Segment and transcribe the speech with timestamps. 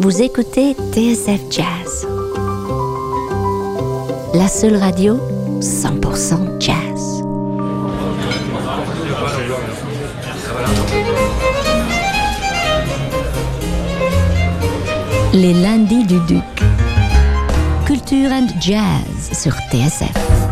[0.00, 2.06] Vous écoutez TSF Jazz,
[4.32, 5.18] la seule radio
[5.60, 7.24] 100% jazz.
[15.32, 16.44] Les lundis du Duc.
[17.84, 20.47] Culture and Jazz sur TSF.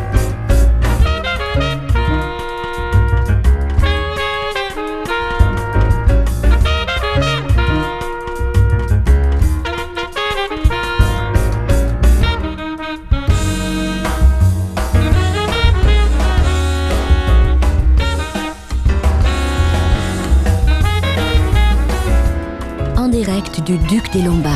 [24.12, 24.52] Des Lombards.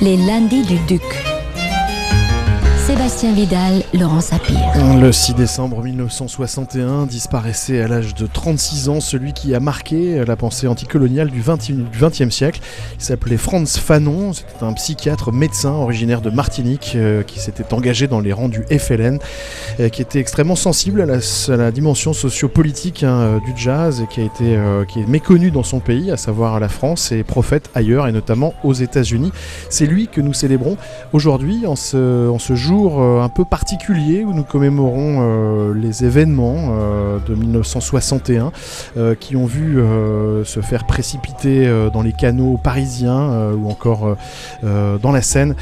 [0.00, 1.31] Les lundis du Duc.
[2.92, 4.58] Sébastien Vidal, Laurent Sapir.
[5.00, 10.36] Le 6 décembre 1961 disparaissait à l'âge de 36 ans celui qui a marqué la
[10.36, 12.60] pensée anticoloniale du XXe siècle.
[12.98, 18.08] Il s'appelait Franz Fanon, c'était un psychiatre médecin originaire de Martinique euh, qui s'était engagé
[18.08, 19.18] dans les rangs du FLN,
[19.80, 24.24] euh, qui était extrêmement sensible à la, dimension sociopolitique hein, du jazz et qui, a
[24.24, 28.12] été, euh, est méconnu dans son pays, à savoir la France et prophète ailleurs et
[28.12, 29.32] notamment aux États-Unis.
[29.70, 30.76] C'est lui que nous célébrons
[31.14, 37.18] aujourd'hui en ce jour euh, un peu particulier où nous commémorons euh, les événements euh,
[37.26, 38.52] de 1961
[38.96, 39.80] euh, qui ont vu
[40.44, 44.16] se faire précipiter dans les canaux parisiens ou encore
[44.62, 45.54] dans la Seine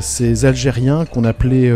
[0.00, 1.72] ces Algériens qu'on appelait,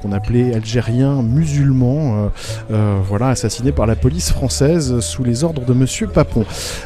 [0.00, 2.30] qu'on appelait Algériens musulmans,
[2.68, 6.44] voilà, assassinés par la police française sous les ordres de Monsieur Papon.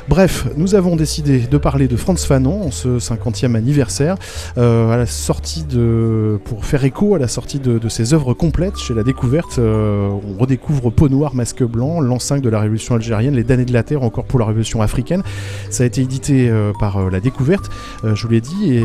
[0.08, 4.16] Bref, nous avons décidé de parler de Franz Fanon en ce 50e anniversaire,
[4.56, 8.78] à la sortie de, pour faire écho à la sortie de, de ses œuvres complètes
[8.78, 9.58] chez la découverte.
[9.58, 13.72] euh, on redécouvre Peau noire, masque blanc, l'enceinte de la révolution algérienne, les damnés de
[13.72, 15.22] la terre, encore pour la révolution africaine.
[15.70, 17.70] Ça a été édité euh, par euh, la découverte,
[18.02, 18.84] je vous l'ai dit, et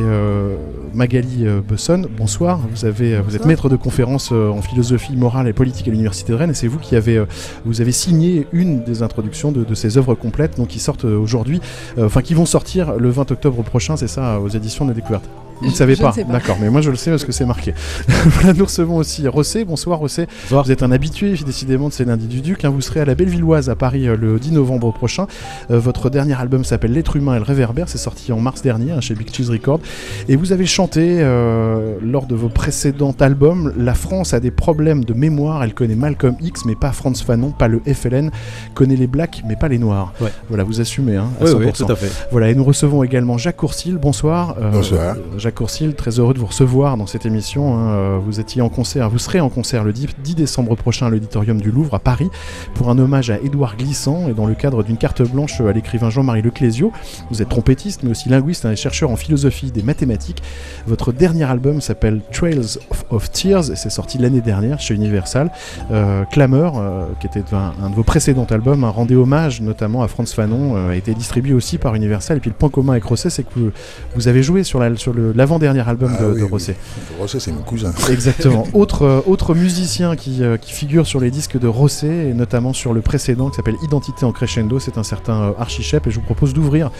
[0.94, 2.60] Magali Besson, bonsoir.
[2.74, 6.38] Vous avez, vous êtes maître de conférence en philosophie morale et politique à l'université de
[6.38, 7.24] Rennes, et c'est vous qui avez,
[7.66, 11.62] vous avez signé une des introductions de, de ces œuvres complètes, donc qui sortent aujourd'hui,
[12.00, 15.26] enfin qui vont sortir le 20 octobre prochain, c'est ça, aux éditions de la découverte.
[15.62, 16.14] Vous ne savez je pas.
[16.32, 17.74] d'accord, mais moi je le sais parce que c'est marqué.
[18.26, 19.64] voilà, nous recevons aussi Rossé.
[19.66, 20.28] Bonsoir Rossé.
[20.50, 22.66] Vous êtes un habitué décidément de ces lundis du Duc.
[22.66, 22.70] hein.
[22.70, 25.28] Vous serez à la Bellevilloise à Paris euh, le 10 novembre prochain.
[25.72, 27.88] Euh, votre dernier album s'appelle L'être humain et le réverbère.
[27.88, 29.80] C'est sorti en mars dernier hein, chez Big Cheese Records.
[30.28, 35.06] Et vous avez chanté euh, lors de vos précédents albums La France a des problèmes
[35.06, 35.64] de mémoire.
[35.64, 38.32] Elle connaît Malcolm X, mais pas Franz Fanon, pas le FLN.
[38.74, 40.14] Connaît les Blacks, mais pas les Noirs.
[40.20, 40.32] Ouais.
[40.50, 41.56] Voilà, vous assumez hein, à Oui, 100%.
[41.58, 42.12] oui, tout à fait.
[42.32, 43.98] Voilà, et nous recevons également Jacques Courcil.
[43.98, 44.56] Bonsoir.
[44.62, 45.16] Euh, Bonsoir.
[45.38, 47.78] Jacques Courcil, très heureux de vous recevoir dans cette émission.
[47.78, 48.09] hein.
[48.10, 51.10] Euh, Vous étiez en concert, vous serez en concert le 10, 10 décembre prochain à
[51.10, 52.30] l'Auditorium du Louvre à Paris
[52.74, 56.10] pour un hommage à Édouard Glissant et dans le cadre d'une carte blanche à l'écrivain
[56.10, 56.92] Jean-Marie Leclésio.
[57.32, 60.42] Vous êtes trompettiste mais aussi linguiste hein, et chercheur en philosophie des mathématiques.
[60.88, 65.52] Votre dernier album s'appelle Trails of, of Tears et c'est sorti l'année dernière chez Universal.
[65.92, 70.04] Euh, Clameur, euh, qui était un, un de vos précédents albums, un rendez hommage notamment
[70.04, 72.38] à Franz Fanon, euh, a été distribué aussi par Universal.
[72.38, 73.72] Et puis le point commun avec Rosset, c'est que vous,
[74.16, 76.50] vous avez joué sur la- sur le- l'avant-dernier album Ah de, oui, de oui.
[76.50, 76.76] Rosset.
[77.20, 77.89] Rosset, c'est mon cousin.
[78.12, 78.66] Exactement.
[78.74, 82.94] autre, euh, musicien qui, euh, qui figure sur les disques de Rosset, et notamment sur
[82.94, 86.16] le précédent qui s'appelle Identité en crescendo, c'est un certain euh, Archie Shep, et je
[86.16, 86.92] vous propose d'ouvrir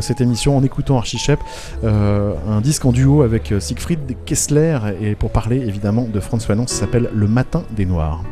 [0.00, 1.02] cette émission en écoutant
[1.84, 6.66] euh, un disque en duo avec Siegfried Kessler, et pour parler évidemment de Franz Fanon,
[6.66, 8.22] ça s'appelle Le Matin des Noirs.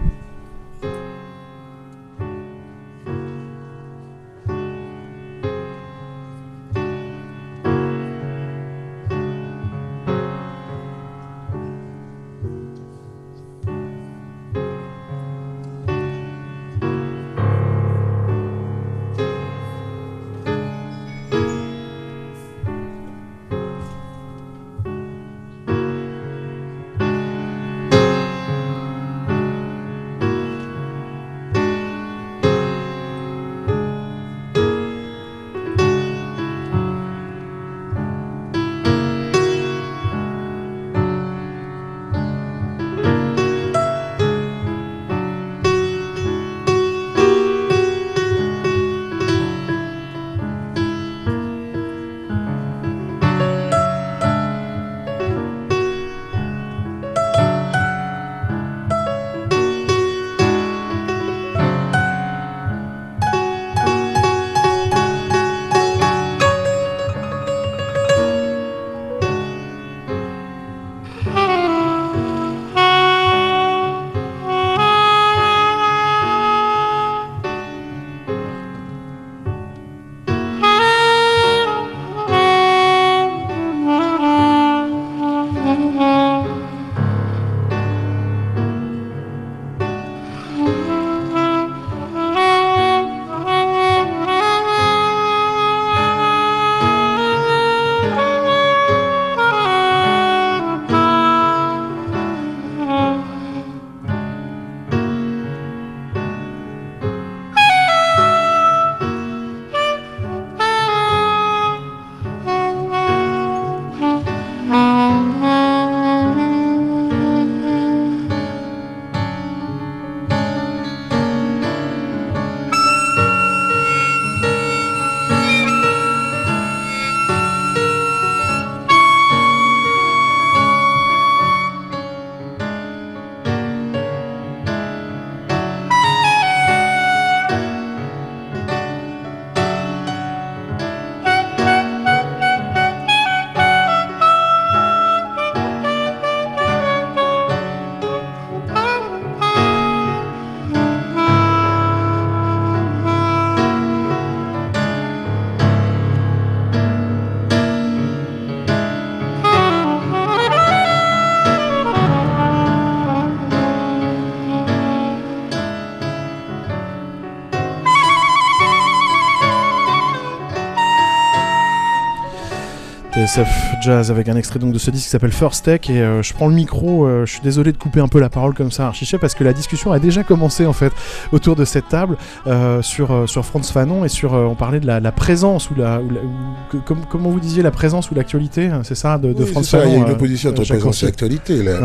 [173.80, 176.32] Jazz avec un extrait donc de ce disque qui s'appelle First Tech et euh, je
[176.34, 178.86] prends le micro, euh, je suis désolé de couper un peu la parole comme ça
[178.86, 180.92] Archiché parce que la discussion a déjà commencé en fait
[181.32, 182.16] autour de cette table
[182.46, 186.00] euh, sur, sur Franz Fanon et sur on parlait de la, la présence ou la,
[186.00, 186.30] ou la- ou
[186.70, 189.50] que- comme, comment vous disiez la présence ou l'actualité hein, c'est ça de, de Oui,
[189.50, 191.58] Franz c'est ça, Fanon il y a une opposition entre présence et actualité.
[191.60, 191.80] Ouais.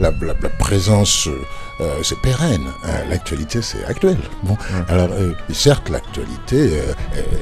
[0.00, 1.28] la- la présence,
[1.82, 2.66] euh, c'est pérenne.
[2.84, 2.88] hein.
[3.10, 4.16] L'actualité, c'est actuel.
[4.42, 4.56] Bon.
[4.88, 6.92] Alors, euh, certes, l'actualité euh,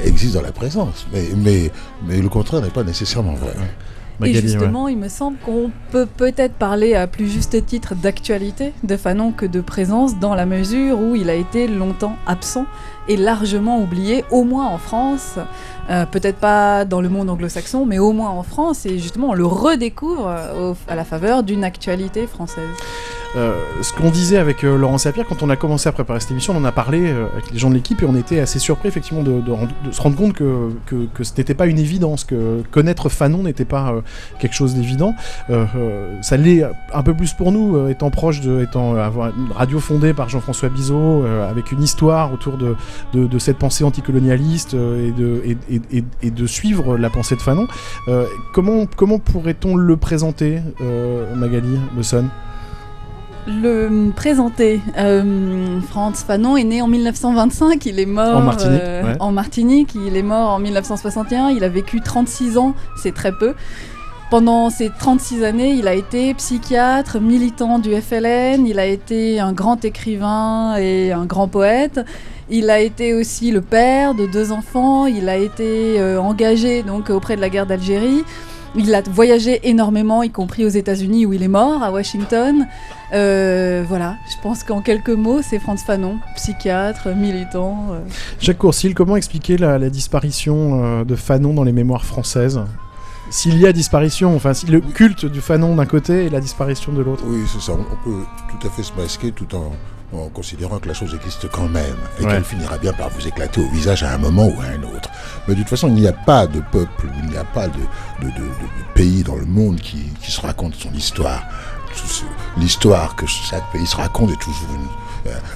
[0.04, 1.70] existe dans la présence, mais, mais,
[2.06, 3.54] mais le contraire n'est pas nécessairement vrai.
[4.18, 4.48] Magali, et ouais.
[4.48, 9.32] justement, il me semble qu'on peut peut-être parler à plus juste titre d'actualité de Fanon
[9.32, 12.66] que de présence, dans la mesure où il a été longtemps absent
[13.08, 15.36] et largement oublié, au moins en France.
[15.88, 19.32] Euh, peut-être pas dans le monde anglo-saxon, mais au moins en France, et justement on
[19.34, 22.68] le redécouvre au- à la faveur d'une actualité française.
[23.36, 26.32] Euh, ce qu'on disait avec euh, Laurent Sapir quand on a commencé à préparer cette
[26.32, 28.58] émission, on en a parlé euh, avec les gens de l'équipe et on était assez
[28.58, 29.40] surpris effectivement de,
[29.92, 30.70] se rendre compte que,
[31.22, 33.94] ce n'était pas une évidence, que connaître Fanon n'était pas
[34.38, 35.14] quelque chose d'évident.
[36.22, 40.28] Ça l'est un peu plus pour nous, étant proche de, étant une radio fondée par
[40.28, 47.36] Jean-François Bizot, avec une histoire autour de, cette pensée anticolonialiste et, de, suivre la pensée
[47.36, 47.66] de Fanon.
[48.52, 52.26] Comment pourrait-on le présenter, euh, Magali Le Son?
[53.50, 59.02] Le présenter, euh, Franz Fanon est né en 1925, il est mort En Martinique, euh,
[59.02, 59.16] ouais.
[59.18, 63.54] en Martinique, il est mort en 1961, il a vécu 36 ans, c'est très peu.
[64.30, 69.52] Pendant ces 36 années, il a été psychiatre, militant du FLN, il a été un
[69.52, 72.00] grand écrivain et un grand poète.
[72.48, 77.10] Il a été aussi le père de deux enfants, il a été euh, engagé donc
[77.10, 78.22] auprès de la guerre d'Algérie.
[78.76, 82.68] Il a voyagé énormément, y compris aux États-Unis où il est mort, à Washington.
[83.12, 87.86] Euh, voilà, je pense qu'en quelques mots, c'est Franz Fanon, psychiatre, militant.
[87.92, 87.98] euh.
[88.40, 92.60] Jacques Courcil, comment expliquer la, la disparition euh, de Fanon dans les mémoires françaises?
[93.30, 96.92] S'il y a disparition, enfin, si le culte du Fanon d'un côté et la disparition
[96.92, 97.22] de l'autre.
[97.26, 97.72] Oui, c'est ça.
[97.72, 99.70] On, on peut tout à fait se masquer tout en,
[100.16, 101.84] en considérant que la chose existe quand même
[102.18, 102.30] et Ouais.
[102.32, 105.10] qu'elle finira bien par vous éclater au visage à un moment ou à un autre.
[105.46, 107.74] Mais de toute façon, il n'y a pas de peuple, il n'y a pas de,
[108.20, 111.44] de- de- de- de pays dans le monde qui, qui se raconte son histoire.
[112.56, 114.88] L'histoire que chaque pays se raconte est toujours une-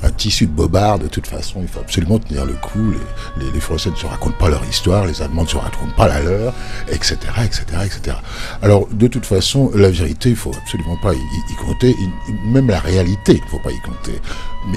[0.03, 0.99] un, tissu de bobard.
[0.99, 2.95] De toute façon, il faut absolument tenir le coup.
[3.38, 6.21] Les, Français ne se racontent pas leur histoire, les Allemands ne se racontent pas la
[6.21, 6.53] leur,
[6.88, 8.17] etc., etc., etc.
[8.62, 11.97] Alors, de toute façon, la vérité, il faut absolument pas y, compter.
[12.45, 14.21] Même la réalité, il ne faut pas y compter.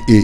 [0.08, 0.24] Et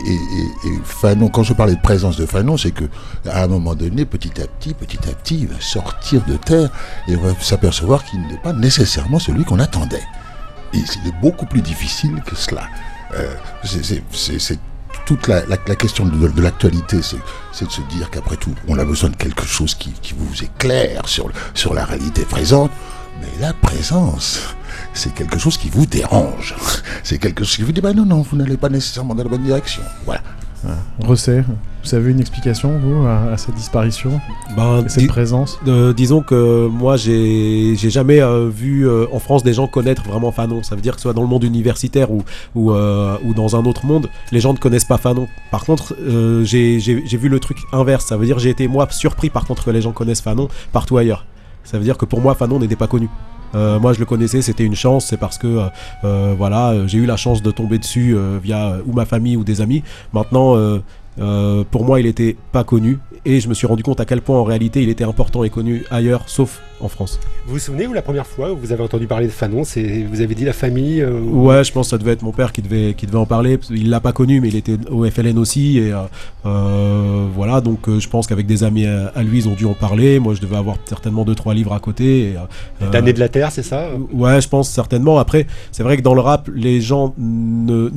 [0.84, 2.86] Fanon, quand je parlais de présence de Fanon, c'est que
[3.30, 6.70] à un moment donné, petit à petit, petit à petit, il va sortir de terre
[7.08, 10.04] et on va s'apercevoir qu'il n'est pas nécessairement celui qu'on attendait.
[10.74, 12.64] Et il est beaucoup plus difficile que cela.
[13.14, 14.60] Euh, c'est- c'est- c'est c'est
[15.06, 15.42] toute la,
[15.76, 17.18] question de, l'actualité, c'est
[17.52, 21.04] c'est de se dire qu'après tout, on a besoin de quelque chose qui, vous éclaire
[21.08, 22.72] sur la réalité présente.
[23.22, 24.40] Mais la présence,
[24.94, 26.56] c'est quelque chose qui vous dérange.
[27.04, 29.30] C'est quelque chose qui vous dit, bah non, non, vous n'allez pas nécessairement dans la
[29.30, 29.84] bonne direction.
[30.06, 30.22] Voilà.
[31.00, 31.44] Recet,
[31.84, 34.22] vous avez une explication, vous, à, à cette disparition
[34.56, 39.44] Ben, et cette présence euh, disons que moi, j'ai jamais euh, vu euh, en France
[39.44, 40.64] des gens connaître vraiment Fanon.
[40.64, 42.24] Ça veut dire que soit dans le monde universitaire ou,
[42.56, 45.28] ou, ou dans un autre monde, les gens ne connaissent pas Fanon.
[45.52, 45.96] Par contre,
[46.44, 48.06] j'ai vu le truc inverse.
[48.06, 50.48] Ça veut dire que j'ai été, moi, surpris par contre que les gens connaissent Fanon
[50.72, 51.26] partout ailleurs.
[51.64, 53.10] Ça veut dire que pour moi, Fanon n'était pas connu.
[53.56, 55.08] Euh, moi, je le connaissais, c'était une chance.
[55.08, 55.66] C'est parce que, euh,
[56.04, 59.62] euh, voilà, j'ai eu la chance de tomber dessus via ou ma famille ou des
[59.62, 59.84] amis.
[60.14, 60.58] Maintenant,
[61.72, 64.38] pour moi, il était pas connu et je me suis rendu compte à quel point
[64.38, 67.20] en réalité il était important et connu ailleurs, sauf en France.
[67.48, 70.04] Vous vous souvenez, vous, la première fois où vous avez entendu parler de Fanon, c'est
[70.04, 72.32] vous avez dit la famille euh, ou- Ouais, je pense que ça devait être mon
[72.32, 73.58] père qui devait, qui devait en parler.
[73.58, 75.78] qu'il l'a pas connu, mais il était au FLN aussi.
[75.80, 76.00] Et euh,
[76.46, 79.74] euh, voilà, donc je pense qu'avec des amis à, à lui, ils ont dû en
[79.74, 80.20] parler.
[80.20, 82.34] Moi, je devais avoir certainement deux trois livres à côté.
[82.92, 83.88] L'année de la Terre, c'est ça?
[84.12, 85.18] Ouais, je pense certainement.
[85.20, 87.90] Après, c'est vrai que dans le rap, les gens ne-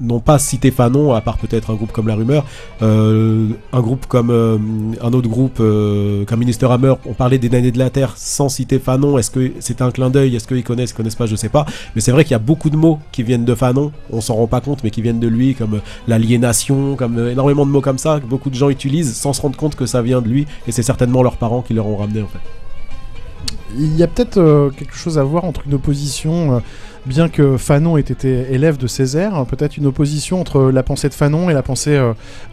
[0.00, 2.44] n'ont pas cité Fanon, à part peut-être un groupe comme La Rumeur.
[2.80, 7.90] Un groupe comme un autre groupe, comme Minister Hammer, on parlait des années de la
[7.90, 9.18] Terre sans citer Fanon.
[9.18, 11.66] Est-ce que c'est un clin d'œil Est-ce qu'ils connaissent, connaissent pas Je sais pas.
[11.94, 13.92] Mais c'est vrai qu'il y a beaucoup de mots qui viennent de Fanon.
[14.10, 17.32] On s'en rend pas compte, mais qui viennent de lui, comme euh, l'aliénation, comme euh,
[17.32, 19.86] énormément de mots comme ça que beaucoup de gens utilisent sans se rendre compte que
[19.86, 20.46] ça vient de lui.
[20.66, 22.59] Et c'est certainement leurs parents qui leur ont ramené en fait.
[23.78, 26.60] Il y a peut-être euh, quelque chose à voir entre une opposition, euh,
[27.06, 31.14] bien que Fanon ait été élève de Césaire, peut-être une opposition entre la pensée de
[31.14, 31.96] Fanon et la pensée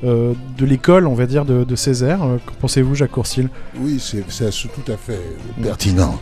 [0.03, 2.19] euh, de l'école, on va dire, de, de Césaire.
[2.45, 3.49] Qu'en pensez-vous, Jacques Courcil?
[3.79, 5.19] Oui, c'est tout à fait
[5.61, 6.19] pertinent.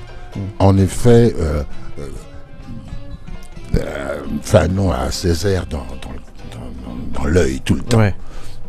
[0.60, 1.64] En effet, euh,
[2.00, 2.08] euh,
[3.75, 6.12] euh, Fanon a Césaire dans, dans,
[6.58, 8.00] dans- dans l'œil tout le temps.
[8.00, 8.16] Ouais.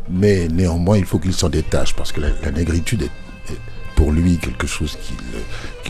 [0.09, 3.59] Mais néanmoins, il faut qu'il s'en détache parce que la, la négritude est, est-
[3.97, 5.25] pour lui quelque chose qui, qui,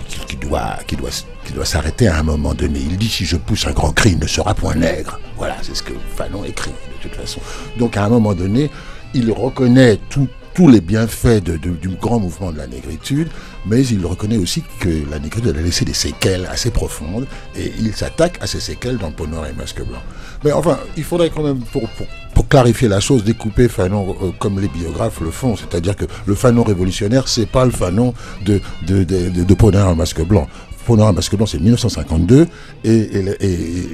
[0.06, 2.80] qui doit, s'arrêter à un moment donné.
[2.80, 5.18] Il dit si je pousse un grand cri, il ne sera point nègre.
[5.36, 7.40] Voilà, c'est ce que Fanon écrit de toute façon.
[7.78, 8.70] Donc à un moment donné,
[9.14, 13.28] il reconnaît tout, tous les bienfaits du grand mouvement de la négritude,
[13.66, 17.94] mais il reconnaît aussi que la négritude a laissé des séquelles assez profondes et il
[17.94, 20.00] s'attaque à ces séquelles dans Peau noire et Masque blanc.
[20.44, 24.68] Mais enfin, il faudrait quand même, pour, clarifier la chose, découper Fanon euh, comme les
[24.68, 28.14] biographes le font, c'est-à-dire que le Fanon révolutionnaire, c'est pas le Fanon
[28.46, 30.46] de, de, de, et Masque blanc.
[30.88, 32.46] Et Masque blanc, c'est 1952
[32.84, 33.22] et,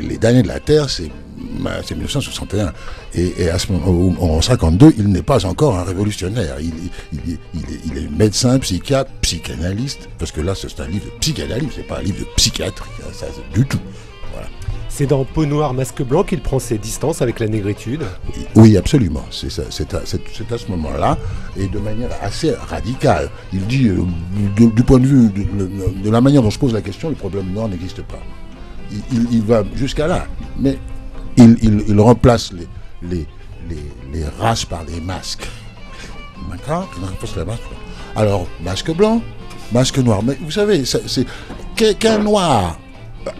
[0.02, 1.10] les derniers de la Terre, c'est
[1.84, 2.72] c'est 1961.
[3.14, 6.56] Et, à ce moment, en 52, il n'est pas encore un révolutionnaire.
[6.60, 6.72] Il,
[7.32, 12.02] est, médecin, psychiatre, psychanalyste, parce que là, c'est un livre de psychanalyse, c'est pas un
[12.02, 13.80] livre de psychiatrie, ça, du tout.
[14.32, 14.48] Voilà.
[14.94, 18.02] C'est dans Peau noire, masque blanc qu'il prend ses distances avec la négritude
[18.54, 19.24] Oui, absolument.
[19.30, 19.48] C'est
[19.94, 21.16] à, ce moment-là,
[21.56, 23.30] et de manière assez radicale.
[23.54, 24.04] Il dit, euh,
[24.54, 27.68] du point de vue de, la manière dont je pose la question, le problème noir
[27.68, 28.18] n'existe pas.
[29.10, 30.26] Il, va jusqu'à là.
[30.58, 30.76] Mais
[31.38, 32.68] il, remplace les,
[33.02, 33.26] les,
[33.70, 33.82] les,
[34.12, 35.48] les, races par des masques.
[36.50, 36.86] D'accord?
[36.98, 37.62] Il remplace les masques.
[38.14, 39.22] Alors, masque blanc,
[39.72, 40.22] masque noir.
[40.22, 41.26] Mais vous savez, c'est
[41.98, 42.76] qu'un noir,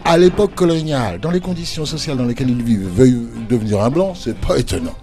[0.05, 4.15] à l'époque coloniale, dans les conditions sociales dans lesquelles il vit, veuille devenir un blanc,
[4.15, 4.95] c'est pas étonnant.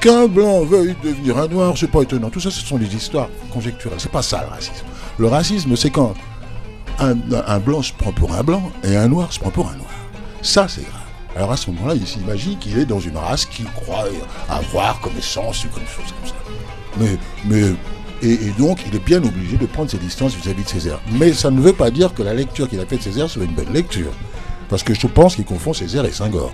[0.00, 2.30] Qu'un blanc veuille devenir un noir, c'est pas étonnant.
[2.30, 4.00] Tout ça, ce sont des histoires conjecturales.
[4.00, 4.86] C'est pas ça le racisme.
[5.18, 6.14] Le racisme, c'est quand
[6.98, 7.14] un,
[7.46, 9.90] un blanc se prend pour un blanc et un noir se prend pour un noir.
[10.40, 11.00] Ça, c'est grave.
[11.36, 14.04] Alors à ce moment-là, il s'imagine qu'il est dans une race qu'il croit
[14.48, 16.34] avoir comme essence ou comme chose comme ça.
[16.98, 17.74] Mais, mais
[18.22, 21.00] et, et, donc, il est bien obligé de prendre ses distances vis-à-vis -vis de Césaire.
[21.18, 23.44] Mais ça ne veut pas dire que la lecture qu'il a faite de Césaire soit
[23.44, 24.12] une bonne lecture.
[24.68, 26.52] Parce que je pense qu'il confond Césaire et Senghor.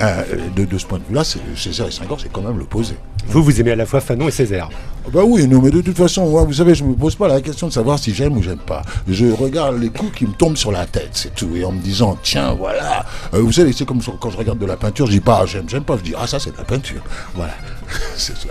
[0.00, 0.22] Euh,
[0.54, 2.94] de, de, ce point de vue-là, Césaire et Senghor, c'est quand même l'opposé.
[3.26, 4.68] Vous, vous aimez à la fois Fanon et Césaire
[5.12, 7.40] Bah oui, non, mais de toute façon, moi, vous savez, je me pose pas la
[7.40, 8.82] question de savoir si j'aime ou j'aime pas.
[9.08, 11.56] Je regarde les coups qui me tombent sur la tête, c'est tout.
[11.56, 13.04] Et en me disant, tiens, voilà.
[13.32, 15.68] Euh, vous savez, c'est comme quand je regarde de la peinture, je dis pas, j'aime,
[15.68, 15.96] j'aime pas.
[15.96, 17.02] Je dis, ah, ça, c'est de la peinture.
[17.34, 17.54] Voilà.
[18.16, 18.48] c'est ça.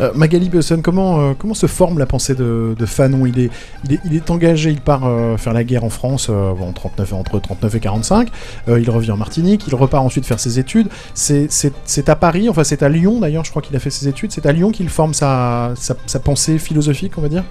[0.00, 3.26] Euh, Magali Besson, comment, euh, comment se forme la pensée de, Fanon?
[3.26, 3.50] Il est,
[4.04, 7.74] il, est, engagé, il part euh, faire la guerre en France bon, 39, entre 39
[7.74, 8.28] et 45,
[8.68, 10.88] il revient en Martinique, il repart ensuite faire ses études.
[11.14, 14.32] C'est à Paris, enfin c'est à Lyon d'ailleurs, je crois qu'il a fait ses études,
[14.32, 17.44] c'est à Lyon qu'il forme sa, sa pensée philosophique, on va dire?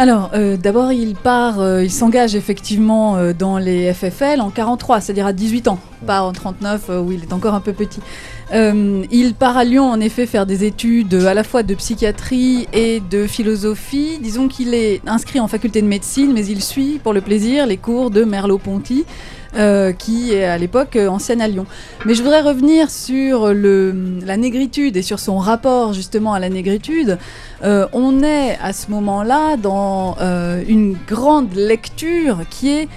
[0.00, 5.02] Alors, euh, d'abord, il part, euh, il s'engage effectivement euh, dans les FFL en 43,
[5.02, 8.00] c'est-à-dire à 18 ans, pas en 39 où il est encore un peu petit.
[8.50, 13.02] il part à Lyon, en effet, faire des études à la fois de psychiatrie et
[13.10, 14.18] de philosophie.
[14.22, 17.76] Disons qu'il est inscrit en faculté de médecine, mais il suit pour le plaisir les
[17.76, 19.04] cours de Merleau-Ponty.
[19.56, 21.66] Euh, qui est à l'époque euh, ancienne à Lyon.
[22.06, 27.18] Mais je voudrais revenir sur la négritude et sur son rapport justement à la négritude.
[27.64, 30.16] Euh, on est à ce moment-là dans
[30.68, 32.88] une grande lecture qui est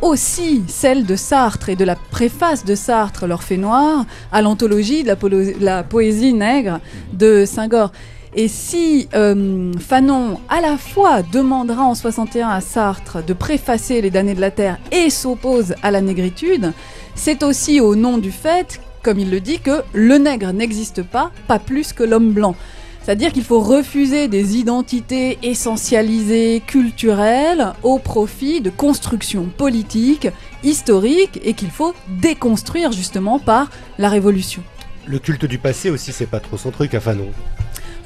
[0.00, 5.08] aussi celle de Sartre et de la préface de Sartre, L'Orphée Noir, à l'anthologie de
[5.08, 5.16] la,
[5.60, 6.80] la, poésie nègre
[7.12, 7.92] de Senghor.
[8.34, 14.10] Et si euh, Fanon, à la fois, demandera en 61 à Sartre de préfacer Les
[14.10, 16.72] damnés de la Terre et s'oppose à la négritude,
[17.14, 21.30] c'est aussi au nom du fait, comme il le dit, que le nègre n'existe pas,
[21.46, 22.54] pas plus que l'homme blanc.
[23.02, 30.28] C'est-à-dire qu'il faut refuser des identités essentialisées, culturelles, au profit de constructions politiques,
[30.62, 34.62] historiques, et qu'il faut déconstruire justement par la révolution.
[35.06, 37.30] Le culte du passé aussi, c'est pas trop son truc à Fanon.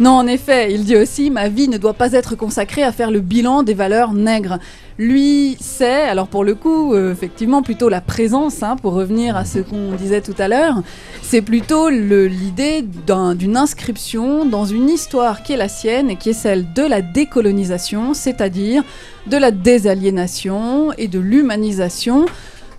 [0.00, 3.10] Non, en effet, il dit aussi ma vie ne doit pas être consacrée à faire
[3.10, 4.58] le bilan des valeurs nègres.
[4.98, 9.44] Lui, c'est, alors pour le coup, euh, effectivement, plutôt la présence, hein, pour revenir à
[9.44, 10.82] ce qu'on disait tout à l'heure,
[11.22, 16.30] c'est plutôt l'idée d'une un, inscription dans une histoire qui est la sienne et qui
[16.30, 18.82] est celle de la décolonisation, c'est-à-dire
[19.26, 22.26] de la désaliénation et de l'humanisation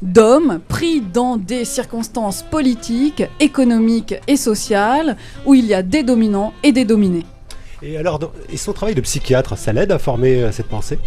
[0.03, 6.53] d'hommes pris dans des circonstances politiques, économiques et sociales où il y a des dominants
[6.61, 7.25] et des dominés.
[7.81, 8.19] Et alors,
[8.49, 10.99] et son travail de psychiatre, ça l'aide à former cette pensée?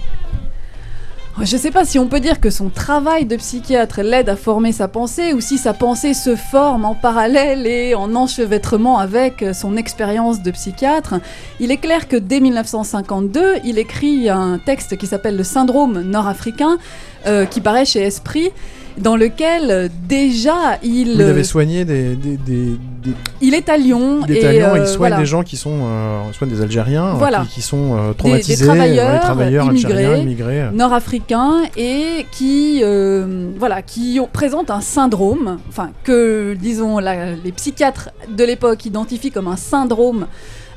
[1.42, 4.36] Je ne sais pas si on peut dire que son travail de psychiatre l'aide à
[4.36, 9.44] former sa pensée ou si sa pensée se forme en parallèle et en enchevêtrement avec
[9.52, 11.16] son expérience de psychiatre.
[11.60, 16.78] Il est clair que dès 1952, il écrit un texte qui s'appelle Le syndrome nord-africain,
[17.26, 18.50] euh, qui paraît chez Esprit
[18.98, 21.12] dans lequel euh, déjà il.
[21.12, 23.10] Il avait soigné des, des, des, des,
[23.42, 24.20] Il est à Lyon.
[24.26, 25.18] Il est et à Lyon, euh, il soigne voilà.
[25.18, 25.80] des gens qui sont.
[25.82, 27.40] Euh, soigne des Algériens Voilà.
[27.42, 30.64] qui, qui, sont euh, traumatisés, travailleurs, ouais, travailleurs immigrés, algériens, immigrés.
[30.72, 37.52] nord-africains et qui euh, voilà qui ont, présentent un syndrome, enfin que disons la, les
[37.52, 40.26] psychiatres de l'époque identifient comme un syndrome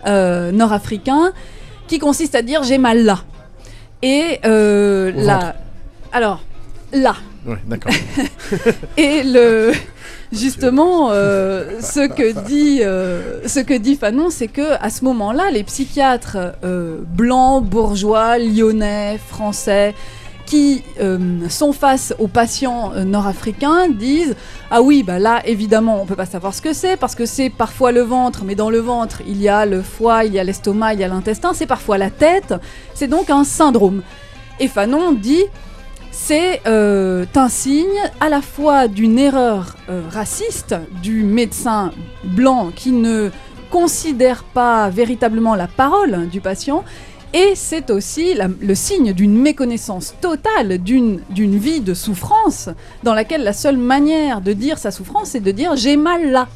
[0.07, 1.31] euh, nord-africain
[1.87, 3.19] qui consiste à dire j'ai mal là.
[4.01, 5.55] Et euh, la...
[6.11, 6.41] Alors,
[6.93, 7.15] là.
[7.45, 7.93] Ouais, d'accord.
[8.97, 9.71] Et le
[10.31, 15.49] justement euh, ce que dit euh, ce que dit Fanon, c'est que à ce moment-là,
[15.51, 19.93] les psychiatres euh, blancs, bourgeois, lyonnais, français
[20.45, 20.81] qui
[21.47, 24.35] sont face aux patients nord-africains disent
[24.71, 27.51] ah oui bah là évidemment on peut pas savoir ce que c'est parce que c'est
[27.51, 30.43] parfois le ventre mais dans le ventre il y a le foie il y a
[30.43, 32.55] l'estomac il y a l'intestin c'est parfois la tête
[32.95, 34.01] c'est donc un syndrome
[34.59, 35.43] et Fanon dit
[36.21, 37.87] c'est euh, un signe
[38.19, 41.91] à la fois d'une erreur euh, raciste du médecin
[42.23, 43.31] blanc qui ne
[43.71, 46.83] considère pas véritablement la parole du patient
[47.33, 52.69] et c'est aussi le signe d'une méconnaissance totale d'une d'une vie de souffrance
[53.03, 56.47] dans laquelle la seule manière de dire sa souffrance c'est de dire j'ai mal là.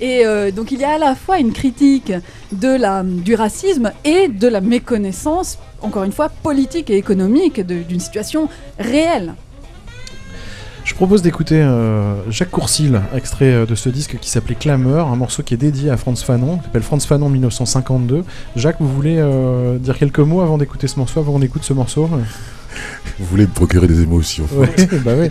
[0.00, 2.12] Et euh, donc il y a à la fois une critique
[2.52, 8.00] de la, du racisme et de la méconnaissance, encore une fois, politique et économique d'une
[8.00, 9.34] situation réelle.
[10.84, 15.16] Je propose d'écouter euh, Jacques Courcil, extrait euh, de ce disque qui s'appelait Clameur, un
[15.16, 18.22] morceau qui est dédié à Franz Fanon, qui s'appelle Franz Fanon 1952.
[18.54, 19.16] Jacques, vous voulez
[19.80, 22.10] dire quelques mots avant d'écouter ce morceau, avant qu'on écoute ce morceau?
[23.18, 24.46] Vous voulez me procurer des émotions.
[24.52, 25.30] Ouais, bah ouais.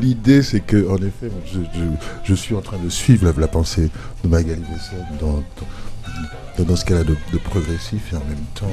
[0.00, 3.48] L'idée, c'est que, en effet, je, je- je suis en train de suivre la, la
[3.48, 3.90] pensée
[4.22, 5.42] de Magali Besson dans,
[6.58, 8.70] dans, dans ce qu'elle a de, de progressif et en même temps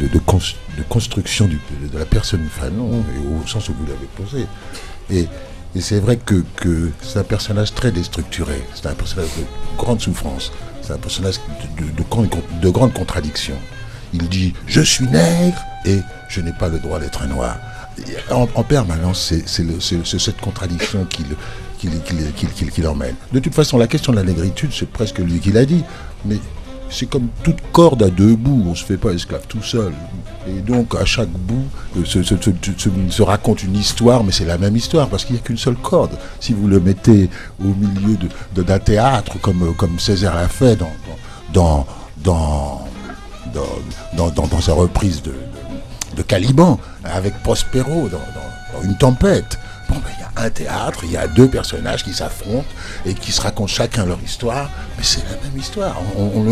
[0.00, 0.38] de, de, de cons-
[0.78, 1.58] de construction du-
[1.92, 4.46] de la personne Fanon, et au sens où vous l'avez posé.
[5.10, 5.26] Et,
[5.74, 9.44] et c'est vrai que, que c'est un personnage très déstructuré, c'est un personnage de
[9.76, 11.36] grande souffrance, c'est un personnage
[11.78, 13.54] de, de, de de grande contradiction.
[14.14, 17.56] Il dit Je suis nègre et je n'ai pas le droit d'être noir.
[18.30, 21.36] En, en permanence, c'est- cette contradiction qui le-
[22.82, 23.14] l'emmène.
[23.32, 25.82] De toute façon, la question de la négritude, c'est presque lui qui l'a dit.
[26.24, 26.36] Mais
[26.90, 29.92] c'est comme toute corde à deux bouts, on ne se fait pas esclave tout seul.
[30.48, 31.64] Et donc, à chaque bout,
[31.96, 35.56] euh, se, raconte une histoire, mais c'est la même histoire, parce qu'il n'y a qu'une
[35.58, 36.16] seule corde.
[36.40, 37.28] Si vous le mettez
[37.60, 38.16] au milieu
[38.54, 40.92] d'un théâtre, comme, euh, comme Césaire l'a fait dans
[44.60, 45.32] sa reprise de,
[46.16, 48.20] de, Caliban, avec Prospero dans,
[48.82, 49.58] Une tempête.
[49.88, 52.66] Bon, ben, il y a un théâtre, il y a deux personnages qui s'affrontent
[53.06, 55.96] et qui se racontent chacun leur histoire, mais c'est la même histoire.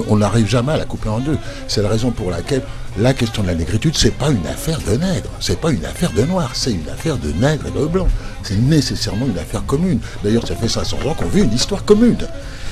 [0.09, 1.37] On- n'arrive jamais à la couper en deux.
[1.66, 2.62] C'est la raison pour laquelle
[2.96, 6.12] la question de la négritude, c'est pas une affaire de nègre, c'est pas une affaire
[6.12, 8.07] de noir, c'est une affaire de nègre et de blanc.
[8.44, 9.98] C'est nécessairement une affaire commune.
[10.22, 12.16] D'ailleurs, ça fait 500 ans qu'on vit une histoire commune.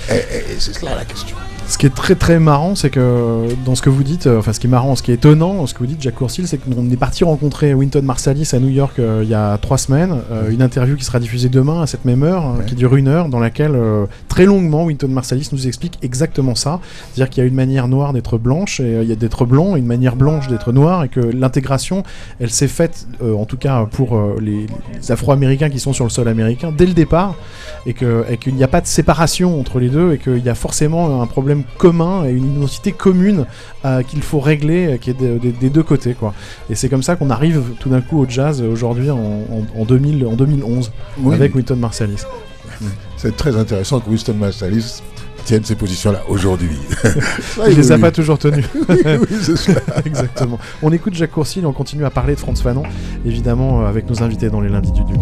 [0.09, 1.37] Et, et- et c'est cela la question.
[1.73, 4.53] Ce qui est très très marrant, c'est que dans ce que vous dites, euh, enfin
[4.53, 6.59] ce qui est marrant, ce qui est étonnant ce que vous dites, Jacques Courcil, c'est
[6.59, 10.19] qu'on est parti rencontrer Winton Marsalis à New York euh, il y a trois semaines.
[10.31, 12.67] euh, une interview qui sera diffusée demain à cette même heure, Ouais.
[12.67, 16.79] qui dure une heure, dans laquelle euh, très longuement Winton Marsalis nous explique exactement ça.
[17.15, 19.75] C'est-à-dire qu'il y a une manière noire d'être blanche, et il y a d'être blanc,
[19.75, 22.03] et une manière blanche d'être noir, et que l'intégration,
[22.39, 24.67] elle s'est faite, en tout cas pour les,
[25.01, 27.35] les Afro-Américains qui sont sur le sol américain, dès le départ,
[27.87, 31.23] et qu'il n'y a pas de séparation entre les deux, et qu'il y a forcément
[31.23, 33.47] un problème commun et une identité commune
[33.85, 36.35] euh, qu'il faut régler, euh, qui est de- de- des deux côtés, quoi.
[36.71, 39.81] Et c'est comme ça qu'on arrive tout d'un coup au jazz euh, aujourd'hui en, en,
[39.81, 42.23] en 2000, en 2011 Oui, avec Winton Marsalis.
[43.17, 45.03] C'est très intéressant que Winston Marsalis
[45.45, 46.77] tienne ces positions-là aujourd'hui.
[47.03, 48.51] Ça, Il les a oui, pas toujours oui,
[48.89, 49.81] oui, cela.
[50.05, 50.59] Exactement.
[50.83, 52.83] On écoute Jacques Courcil et on continue à parler de Franz Fanon,
[53.25, 55.19] évidemment avec nos invités dans les lundis du Duc.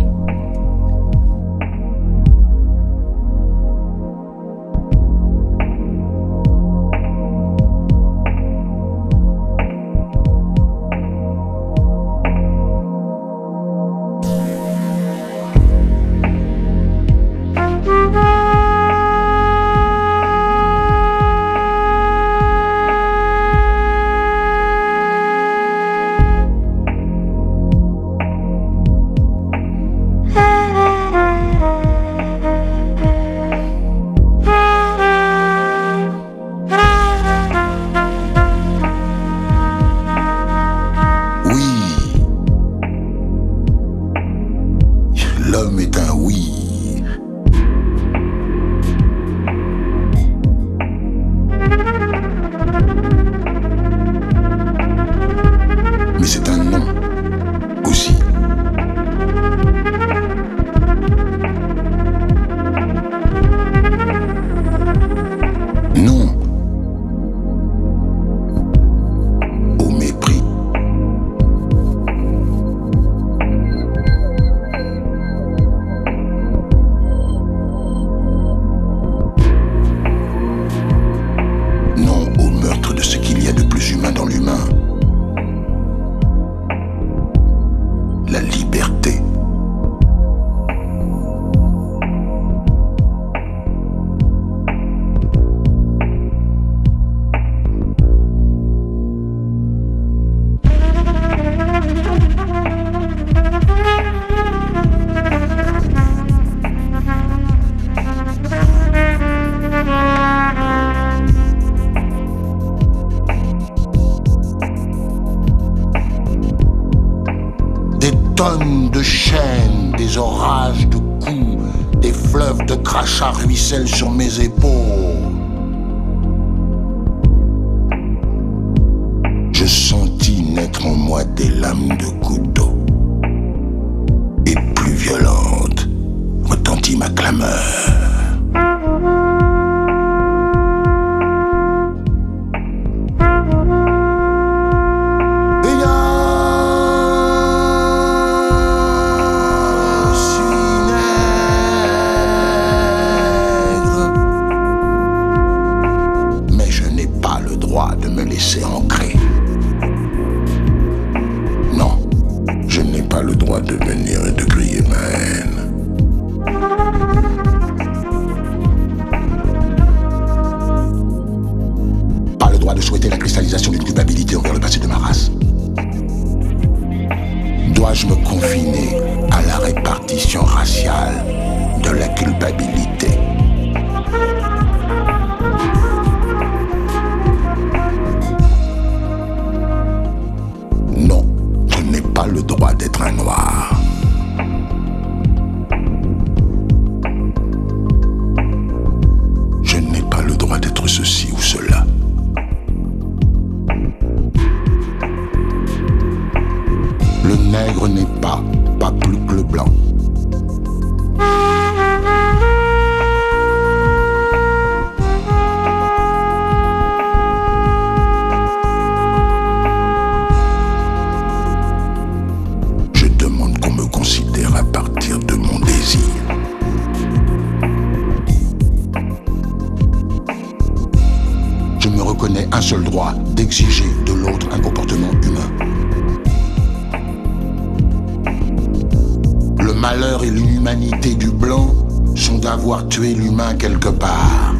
[241.40, 241.74] L'inhumanité du blanc
[242.16, 244.54] sont d'avoir tué l'humain quelque part.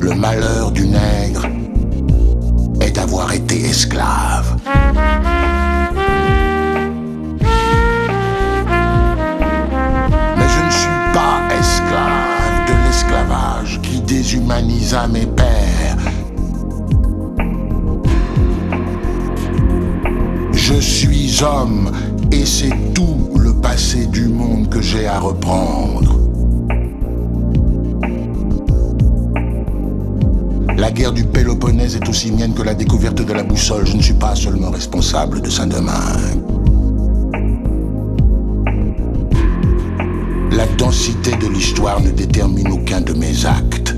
[0.00, 1.46] Le malheur du nègre
[2.80, 4.56] est d'avoir été esclave.
[10.36, 15.77] Mais je ne suis pas esclave de l'esclavage qui déshumanisa mes pères.
[20.68, 21.90] Je suis homme
[22.30, 26.14] et c'est tout le passé du monde que j'ai à reprendre.
[30.76, 33.86] La guerre du Péloponnèse est aussi mienne que la découverte de la boussole.
[33.86, 36.42] Je ne suis pas seulement responsable de Saint-Domingue.
[40.52, 43.96] La densité de l'histoire ne détermine aucun de mes actes.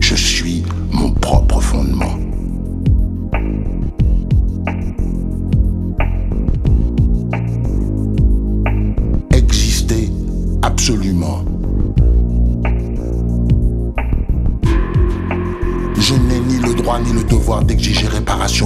[0.00, 2.21] Je suis mon propre fondement.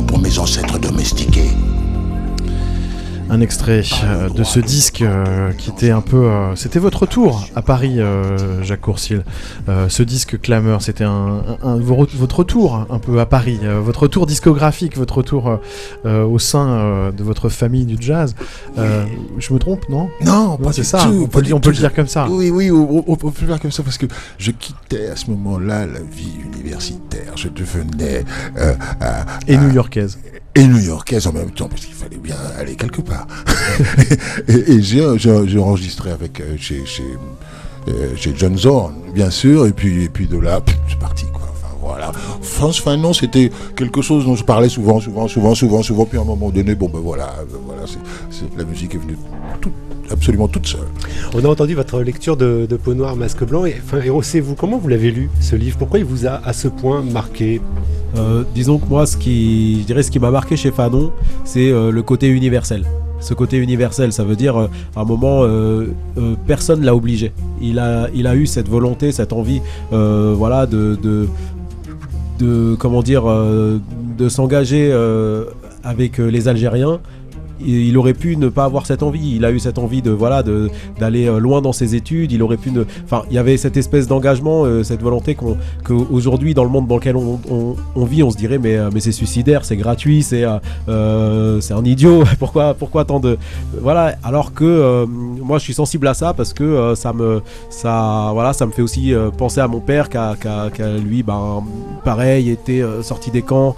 [0.06, 1.25] Pour mes ancêtres domestiqués.
[3.37, 6.25] Un extrait euh, de ce disque euh, qui était un peu.
[6.25, 7.99] euh, c'était votre tour à Paris,
[8.62, 9.25] Jacques Courcil.
[9.88, 14.05] Ce disque Clameur, c'était un, un- un- vo- votre retour un peu à Paris, votre
[14.05, 15.59] retour discographique, votre retour
[16.07, 18.35] au sein de votre famille du jazz.
[18.77, 20.09] Je me trompe, non?
[20.25, 22.27] Non, Non, c'est ça, on peut, le- on peut le dire comme ça.
[22.31, 24.07] Oui, oui, on, peut le dire comme ça parce que
[24.38, 27.33] je quittais à ce moment-là la vie universitaire.
[27.37, 28.25] Je devenais
[29.01, 30.18] à- Et new-yorkaise.
[30.55, 33.25] et new-yorkaise en même temps parce qu'il fallait bien aller quelque part.
[34.48, 37.02] et et j'ai enregistré avec euh, chez chez,
[37.88, 41.42] euh, chez John Zorn, bien sûr, et puis et puis de là, c'est parti quoi.
[41.52, 42.12] Enfin voilà.
[42.42, 46.04] France Fanon, c'était quelque chose dont je parlais souvent, souvent, souvent, souvent, souvent.
[46.04, 49.16] Puis à un moment donné, bon ben voilà, ben voilà, c'est- la musique est venue
[49.60, 49.72] tout-
[50.10, 50.86] absolument toute seule.
[51.34, 53.64] On a entendu votre lecture de, de Peau Noire, Masque Blanc.
[53.66, 55.76] Et, enfin, et vous comment vous l'avez lu, ce livre?
[55.78, 57.60] Pourquoi il vous a à ce point marqué?
[58.16, 61.12] Euh, disons que moi, ce qui, je dirais, ce qui m'a marqué chez Fanon,
[61.44, 62.84] c'est euh, le côté universel.
[63.20, 65.87] Ce côté universel, ça veut dire, euh, à un moment, euh,
[66.18, 67.33] euh, personne l'a obligé.
[67.61, 70.98] Il a, eu cette volonté, cette envie, voilà, de,
[72.38, 74.92] de, comment dire, de s'engager
[75.83, 77.00] avec les Algériens
[77.60, 79.36] il, aurait pu ne pas avoir cette envie.
[79.36, 82.32] Il a eu cette envie de voilà de d'aller euh, loin dans ses études.
[82.32, 85.56] Il aurait pu ne, enfin, il y avait cette espèce d'engagement, euh, cette volonté qu'on
[85.84, 89.12] qu'aujourd'hui dans le monde dans lequel on, vit, on se dirait mais euh, mais c'est
[89.12, 90.44] suicidaire, c'est gratuit, c'est
[90.86, 92.24] c'est un idiot.
[92.38, 93.38] pourquoi pourquoi tant de
[93.80, 98.52] voilà alors que moi je suis sensible à ça parce que ça me ça voilà
[98.52, 101.62] ça me fait aussi penser à mon père qui a, qui a- lui ben
[102.04, 103.74] pareil était sorti des camps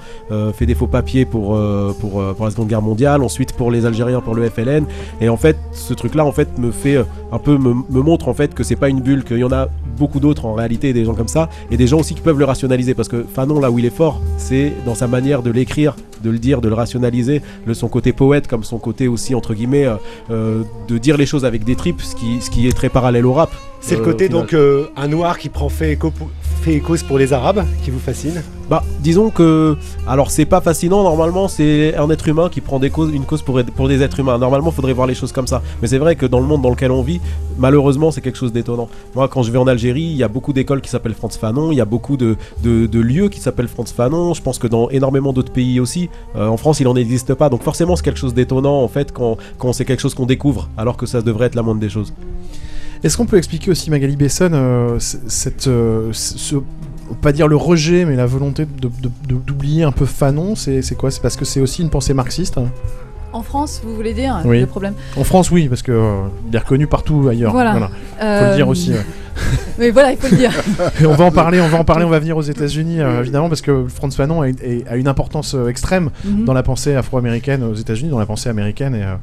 [0.54, 1.58] fait des faux papiers pour
[2.00, 4.84] pour pour la seconde guerre mondiale ensuite pour les Algériens pour le FLN
[5.20, 8.02] et en fait ce truc là en fait me fait euh, un peu me, me
[8.02, 10.54] montre en fait que c'est pas une bulle qu'il y en a beaucoup d'autres en
[10.54, 13.24] réalité des gens comme ça et des gens aussi qui peuvent le rationaliser parce que
[13.34, 16.60] Fanon là où il est fort c'est dans sa manière de l'écrire de le dire
[16.60, 19.96] de le rationaliser le son côté poète comme son côté aussi entre guillemets euh,
[20.30, 23.26] euh, de dire les choses avec des tripes ce qui ce qui est très parallèle
[23.26, 23.50] au rap.
[23.80, 26.12] C'est le côté donc euh, un noir qui prend fait, écho
[26.58, 28.42] fait échos pour les Arabes qui vous fascine.
[28.68, 29.76] Bah, disons que.
[30.06, 33.42] Alors, c'est pas fascinant, normalement, c'est un être humain qui prend des causes, une cause
[33.42, 34.36] pour, pour des êtres humains.
[34.38, 35.62] Normalement, faudrait voir les choses comme ça.
[35.80, 37.20] Mais c'est vrai que dans le monde dans lequel on vit,
[37.56, 38.88] malheureusement, c'est quelque chose d'étonnant.
[39.14, 41.72] Moi, quand je vais en Algérie, il y a beaucoup d'écoles qui s'appellent Franz Fanon,
[41.72, 44.34] il y a beaucoup de, de, lieux qui s'appellent Franz Fanon.
[44.34, 46.10] Je pense que dans énormément d'autres pays aussi.
[46.36, 47.48] Euh, en France, il en existe pas.
[47.48, 50.68] Donc, forcément, c'est quelque chose d'étonnant, en fait, quand, quand c'est quelque chose qu'on découvre,
[50.76, 52.12] alors que ça devrait être la moindre des choses.
[53.04, 56.56] Est-ce qu'on peut expliquer aussi, Magali Besson, euh, cette, euh, ce,
[57.22, 60.82] pas dire le rejet, mais la volonté de- de- de- d'oublier un peu Fanon C'est
[60.96, 61.10] quoi?
[61.10, 62.58] C'est parce que c'est aussi une pensée marxiste?
[63.32, 64.60] En France, vous voulez dire Oui.
[64.60, 64.94] le problème?
[65.16, 66.12] En France, oui, parce que euh,
[66.52, 67.52] est reconnu partout ailleurs.
[67.52, 67.74] Voilà.
[67.74, 67.80] Faut
[68.20, 68.92] le dire Euh, aussi.
[68.92, 69.04] ouais.
[69.78, 70.50] Oui, voilà, il faut le dire.
[71.00, 73.20] Et on va en parler, on va en parler, on va venir aux États-Unis euh,
[73.20, 76.44] évidemment parce que Franz Fanon a, une importance euh, extrême Mhm.
[76.44, 79.14] dans la pensée afro-américaine aux États-Unis, dans la pensée américaine et, euh,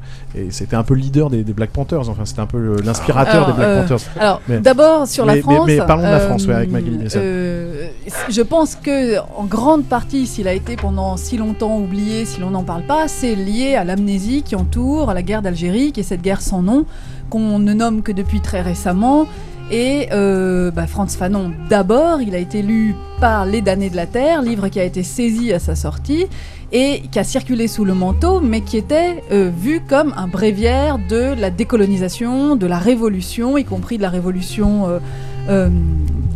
[0.46, 2.08] et c'était un peu le leader des, des Black Panthers.
[2.08, 4.06] Enfin, c'était un peu l'inspirateur des Black euh, Panthers.
[4.18, 5.66] Alors, Mais- d'abord sur la mais- mais- France.
[5.66, 6.70] mais parlons de la France, ouais, avec
[7.16, 7.86] euh,
[8.30, 12.50] je pense que en grande partie, s'il a été pendant si longtemps oublié, si l'on
[12.50, 16.22] n'en parle pas, c'est lié à l'amnésie qui entoure la guerre d'Algérie, qui est cette
[16.22, 16.86] guerre sans nom
[17.28, 19.26] qu'on ne nomme que depuis très récemment.
[19.70, 24.06] Et euh, bah, Franz Fanon, d'abord, il a été lu par Les damnés de la
[24.06, 26.26] Terre, livre qui a été saisi à sa sortie
[26.72, 30.98] et qui a circulé sous le manteau, mais qui était euh, vu comme un bréviaire
[30.98, 35.00] de la décolonisation, de la révolution, y compris de la révolution
[35.48, 35.68] euh,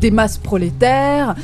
[0.00, 1.36] des masses prolétaires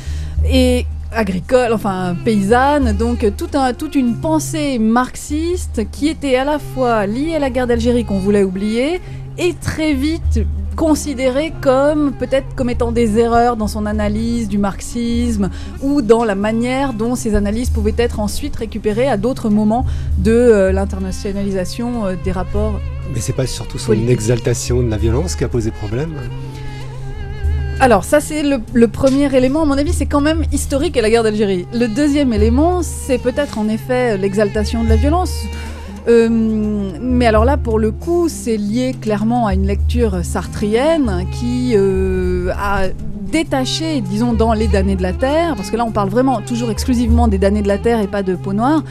[0.49, 7.35] et agricole, enfin paysanne, donc toute une pensée marxiste qui était à la fois liée
[7.35, 8.99] à la guerre d'Algérie qu'on voulait oublier
[9.37, 10.41] et très vite
[10.75, 15.49] considérée comme peut-être comme étant des erreurs dans son analyse du marxisme
[15.81, 19.85] ou dans la manière dont ces analyses pouvaient être ensuite récupérées à d'autres moments
[20.19, 22.79] de euh, l'internationalisation euh, des rapports
[23.13, 26.13] Mais c'est pas surtout son exaltation de la violence qui a posé problème
[27.79, 31.01] Alors ça c'est le, le premier élément, à mon avis c'est quand même historique à
[31.01, 31.65] la guerre d'Algérie.
[31.73, 35.33] Le deuxième élément c'est peut-être en effet l'exaltation de la violence.
[36.07, 41.73] Euh, mais alors là pour le coup c'est lié clairement à une lecture sartrienne qui
[41.75, 42.87] euh, a
[43.29, 46.71] détaché, disons, dans les damnés de la Terre, parce que là on parle vraiment toujours
[46.71, 48.83] exclusivement des damnés de la Terre et pas de peau noire,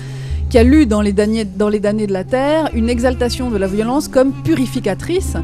[0.51, 3.57] qui a lu dans les, damnés, dans les damnés de la Terre une exaltation de
[3.57, 5.37] la violence comme purificatrice,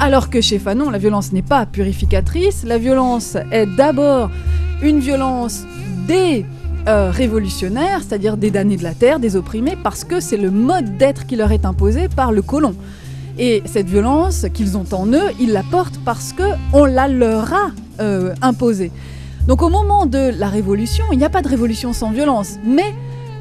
[0.00, 4.30] alors que chez Fanon, la violence n'est pas purificatrice, la violence est d'abord
[4.82, 5.64] une violence
[6.06, 6.46] des
[6.86, 10.96] euh, révolutionnaires, c'est-à-dire des damnés de la terre, des opprimés, parce que c'est le mode
[10.96, 12.74] d'être qui leur est imposé par le colon.
[13.38, 17.52] Et cette violence qu'ils ont en eux, ils la portent parce que on la leur
[17.52, 18.90] a euh, imposée.
[19.46, 22.94] Donc au moment de la révolution, il n'y a pas de révolution sans violence, mais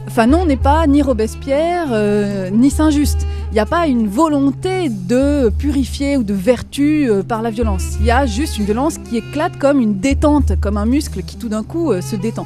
[0.07, 3.25] Fanon n'est pas ni Robespierre euh, ni Saint-Just.
[3.51, 7.95] Il n'y a pas une volonté de purifier ou de vertu par la violence.
[8.01, 11.37] Il y a juste une violence qui éclate comme une détente, comme un muscle qui
[11.37, 12.45] tout d'un coup se détend.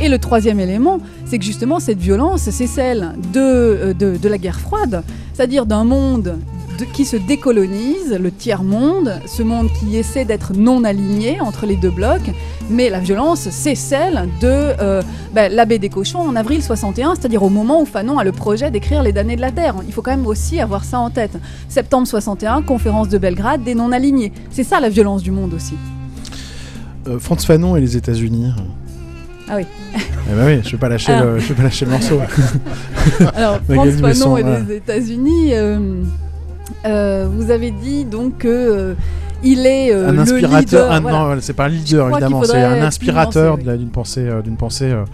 [0.00, 4.38] Et le troisième élément, c'est que justement cette violence, c'est celle de, euh, de, la
[4.38, 6.38] guerre froide, c'est-à-dire d'un monde
[6.78, 11.76] de- qui se décolonise, le tiers-monde, ce monde qui essaie d'être non aligné entre les
[11.76, 12.30] deux blocs,
[12.68, 15.02] mais la violence, c'est celle de euh,
[15.34, 18.70] ben, l'abbé des cochons en avril 61, c'est-à-dire au moment où Fanon a le projet
[18.72, 19.76] d'écrire Les damnés de la Terre.
[19.86, 21.38] Il faut quand même aussi avoir ça en tête.
[21.68, 24.32] Septembre 61, conférence de Belgrade, des non-alignés.
[24.50, 25.74] C'est ça la violence du monde aussi.
[27.06, 28.52] Euh, Fanon et les États-Unis.
[29.54, 29.66] Ah oui.
[29.94, 31.32] Eh ben oui, je vais pas lâcher, Alors.
[31.32, 32.20] le, je vais pas lâcher le morceau.
[33.36, 35.78] Alors, Besson, Fanon et les États-Unis, euh,
[36.86, 38.94] euh, vous avez dit donc que euh,
[39.44, 41.34] il est euh, un le inspirateur, leader, un- voilà.
[41.34, 45.04] non, c'est pas un leader évidemment, c'est un inspirateur d'une pensée, d'une pensée euh,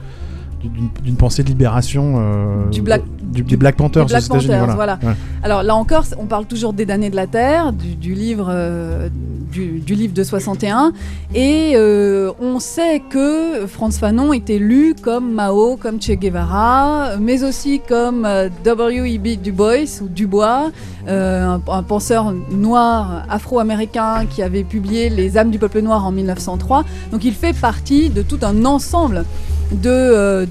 [0.63, 4.35] d'une d'une pensée de libération Du Black- du- des Black Panthers Black aux.
[4.35, 4.75] Panthers, Voilà.
[4.75, 4.99] voilà.
[5.03, 5.15] Ouais.
[5.43, 9.09] Alors là encore, on parle toujours des damnés de la Terre, du, du livre, euh,
[9.53, 10.93] du, du livre de 61,
[11.35, 17.45] et euh, on sait que Franz Fanon était lu comme Mao, comme Che Guevara, mais
[17.45, 19.41] aussi comme euh, W.E.B.
[19.43, 20.71] Du Bois ou Dubois,
[21.07, 26.85] un, un penseur noir afro-américain qui avait publié Les âmes du peuple noir en 1903.
[27.13, 29.25] Donc il fait partie de tout un ensemble
[29.73, 30.47] de,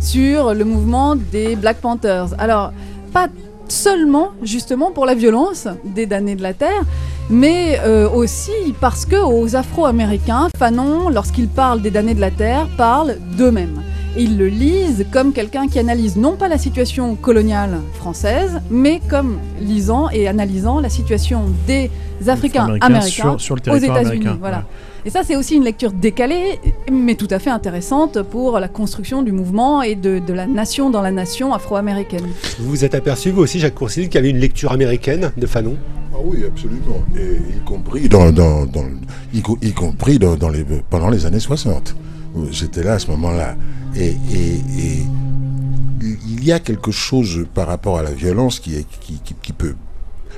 [0.00, 2.34] sur le mouvement des Black Panthers.
[2.38, 2.72] Alors,
[3.12, 3.28] pas
[3.68, 6.82] seulement justement pour la violence des damnés de la Terre,
[7.30, 12.68] mais euh, aussi parce que aux Afro-Américains, Fanon, lorsqu'il parle des damnés de la Terre,
[12.76, 13.82] parle d'eux-mêmes.
[14.16, 19.38] Ils le lisent comme quelqu'un qui analyse non pas la situation coloniale française, mais comme
[19.60, 21.90] lisant et analysant la situation des
[22.28, 23.96] Africains Américains américains sur, sur le aux États-Unis.
[23.98, 24.36] américain.
[24.38, 24.58] Voilà.
[24.58, 24.62] Ouais.
[25.06, 26.60] Et ça, c'est aussi une lecture décalée,
[26.92, 30.90] mais tout à fait intéressante pour la construction du mouvement et de, de la nation
[30.90, 32.24] dans la nation afro-américaine.
[32.60, 35.46] Vous vous êtes aperçu, vous aussi, Jacques Courcil, qu'il y avait une lecture américaine de
[35.46, 35.76] Fanon?
[36.14, 37.02] Ah oui, absolument.
[37.16, 38.84] Et y compris dans, dans, dans-
[39.34, 41.96] y, co- y compris dans, dans les, pendant les années 60.
[42.36, 43.56] où J'étais là à ce moment-là.
[43.96, 44.16] Et,
[46.26, 49.74] il y a quelque chose par rapport à la violence qui, est, qui, qui, peut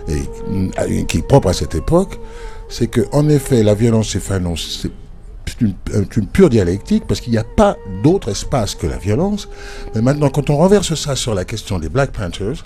[0.09, 2.21] et, qui est propre à cette époque,
[2.69, 7.77] c'est que en effet la violence c'est une, pure dialectique parce qu'il n'y a pas
[8.03, 9.49] d'autre espace que la violence.
[9.95, 12.65] Mais maintenant, quand on renverse ça sur la question des Black Panthers,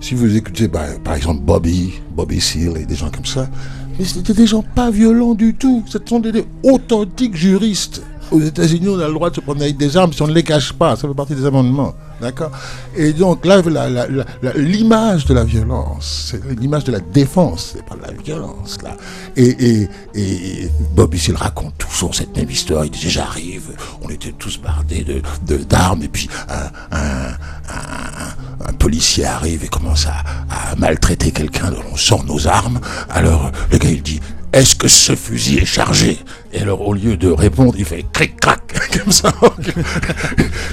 [0.00, 3.48] si vous écoutez bah, par exemple Bobby, Bobby Seale et des gens comme ça,
[3.98, 5.82] mais c'était des gens pas violents du tout.
[5.86, 8.02] Ce sont des authentiques juristes.
[8.32, 10.32] Aux États-Unis, on a le droit de se promener avec des armes si on ne
[10.32, 10.96] les cache pas.
[10.96, 11.94] Ça fait partie des amendements.
[12.20, 12.50] D'accord?
[12.96, 13.60] Et donc là,
[14.56, 18.96] l'image de la violence, c'est l'image de la défense, c'est pas de la violence là.
[19.36, 22.84] Et, et, et Bobby Seale raconte toujours cette même histoire.
[22.86, 27.32] Il disait j'arrive, on était tous bardés de de- d'armes et puis un,
[28.78, 32.80] policier arrive et commence à maltraiter quelqu'un dont on sort nos armes.
[33.10, 34.20] Alors le gars il dit
[34.56, 36.18] est-ce que ce fusil est chargé?
[36.52, 38.60] Et alors au lieu de répondre, il fait cric crac
[39.04, 39.32] comme ça.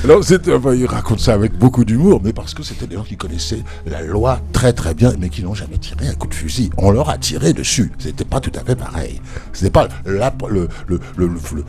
[0.04, 3.18] alors enfin, il raconte ça avec beaucoup d'humour, mais parce que c'était des gens qui
[3.18, 6.70] connaissaient la loi très très bien, mais qui n'ont jamais tiré un coup de fusil.
[6.78, 7.92] On leur a tiré dessus.
[8.00, 9.20] C'était pas tout à fait pareil.
[9.52, 11.66] C'était pas la, le, le, le, le-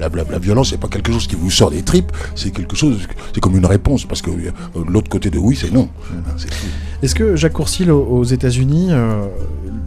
[0.00, 2.12] la, la- la violence, c'est pas quelque chose qui vous sort des tripes.
[2.34, 2.98] C'est quelque chose,
[3.34, 4.50] c'est comme une réponse, parce que euh,
[4.88, 5.86] l'autre côté de oui, c'est non.
[5.86, 6.46] Tout.
[7.02, 9.24] Est-ce que Jacques Courcil aux, aux États-Unis, euh,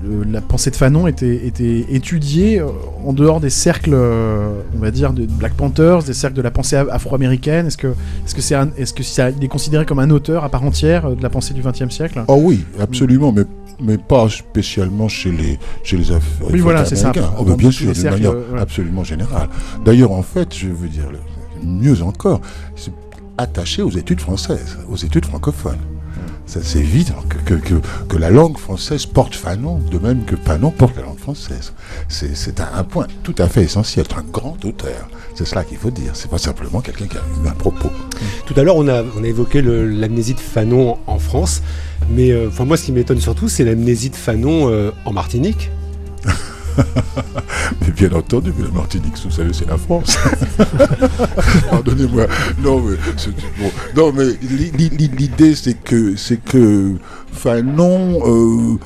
[0.08, 2.68] le- la pensée de Fanon était, était étudiée euh,
[3.06, 6.52] en dehors des cercles, euh, on va dire, de Black Panthers, des cercles de la
[6.52, 7.88] pensée af- afro-américaine Est-ce que,
[8.26, 10.64] est-ce que c'est, un- est-ce que ça, il est considéré comme un auteur à part
[10.64, 12.24] entière euh, de la pensée du XXe siècle?
[12.28, 13.44] Oh oui, absolument, mais,
[13.82, 16.22] mais pas spécialement chez les, chez les Af-
[16.52, 17.12] Oui, voilà, c'est ça.
[17.40, 19.50] Oh, bien sûr, d'une manière euh, absolument générale.
[19.86, 21.06] D'ailleurs, en fait, je veux dire,
[21.64, 22.42] mieux encore,
[22.76, 22.92] c'est
[23.38, 25.78] attaché aux études françaises, aux études francophones.
[26.48, 27.76] Ça, c'est évident que, que,
[28.08, 31.74] que, la langue française porte Fanon, de même que Fanon porte la langue française.
[32.08, 34.06] C'est un, un point tout à fait essentiel.
[34.16, 35.10] Un grand auteur.
[35.36, 36.12] C'est cela qu'il faut dire.
[36.14, 37.92] C'est pas simplement quelqu'un qui a eu un propos.
[38.46, 41.62] Tout à l'heure, on a, on a évoqué l'amnésie de Fanon en France,
[42.10, 45.70] mais euh, enfin, moi, ce qui m'étonne surtout, c'est l'amnésie de Fanon euh, en Martinique.
[47.82, 50.18] Mais bien entendu, mais la Martinique, vous savez, c'est la France.
[51.70, 52.26] Pardonnez-moi.
[52.64, 52.96] Non, mais,
[54.14, 56.96] mais li- li- li- l'idée, c'est que, c'est que
[57.32, 58.78] Fanon, euh,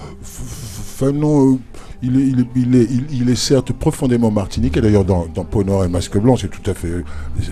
[1.04, 1.58] euh,
[2.04, 5.46] il est, il, est, il, est, certes profondément martinique, et d'ailleurs dans, dans
[5.84, 7.04] et Masque Blanc, c'est tout à fait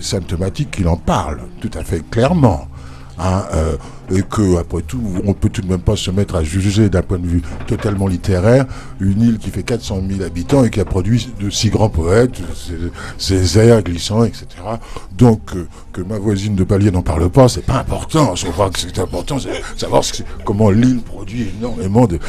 [0.02, 2.68] symptomatique qu'il en parle, tout à fait clairement.
[3.20, 3.76] Hein, euh,
[4.12, 7.02] et que après tout, on peut tout de même pas se mettre à juger d'un
[7.02, 8.66] point de vue totalement littéraire
[9.00, 12.42] une île qui fait 400 000 habitants et qui a produit de si grands poètes,
[13.18, 14.46] ses, airs glissants, etc.
[15.18, 18.36] Donc euh, que ma voisine de palier n'en parle pas, c'est pas important.
[18.36, 22.20] Je crois que c'est important, c'est savoir ce comment l'île produit énormément de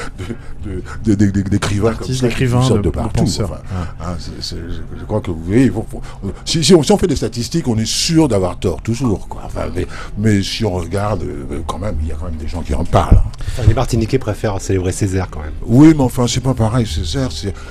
[0.64, 3.24] de- de- d'écrivains comme ça, qui d'écrivains, sortent de- de partout.
[3.44, 3.60] enfin,
[4.00, 6.02] hein, c'est- c'est- je, je crois que vous voyez, il faut- faut-
[6.44, 9.26] si, si on, si on fait des statistiques, on est sûr d'avoir tort toujours.
[9.28, 9.42] Quoi.
[9.44, 9.86] Enfin, mais,
[10.18, 12.74] mais si on regarde, euh, quand même, il y a quand même des gens qui
[12.74, 13.22] en parlent.
[13.40, 15.52] Enfin, les Martiniquais préfèrent célébrer Césaire quand même.
[15.64, 16.84] Oui, mais enfin, c'est pas pareil.
[16.84, 17.28] Césaire,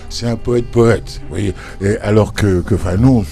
[0.09, 1.21] c'est, un poète-poète.
[1.29, 3.25] Voyez Et alors que, que Fanon,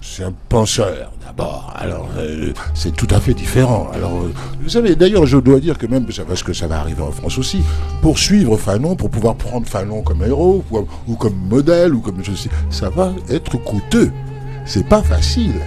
[0.00, 1.72] c'est un penseur d'abord.
[1.76, 3.90] Alors, euh, c'est tout à fait différent.
[3.94, 7.02] Alors, euh, vous savez, d'ailleurs, je dois dire que même, parce que ça va arriver
[7.02, 7.62] en France aussi,
[8.00, 12.24] pour suivre Fanon, pour pouvoir prendre Fanon comme héros, ou, ou comme modèle, ou comme
[12.24, 14.10] je sais, ça va être coûteux.
[14.64, 15.60] C'est pas facile.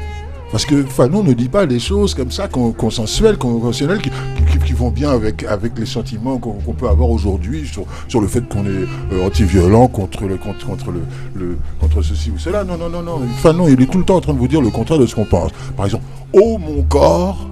[0.56, 5.10] Parce que Fanon ne dit pas des choses comme ça, consensuelles, conventionnelles, qui, vont bien
[5.10, 5.44] avec,
[5.78, 7.70] les sentiments qu'on peut avoir aujourd'hui
[8.08, 10.94] sur, le fait qu'on est euh, anti-violent contre, contre, contre,
[11.36, 12.64] le, contre ceci ou cela.
[12.64, 13.20] Non, non, non, non.
[13.40, 15.14] Fanon, il est tout le temps en train de vous dire le contraire de ce
[15.14, 15.52] qu'on pense.
[15.76, 17.50] Par exemple, oh mon corps,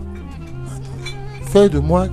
[1.51, 2.07] fais de moi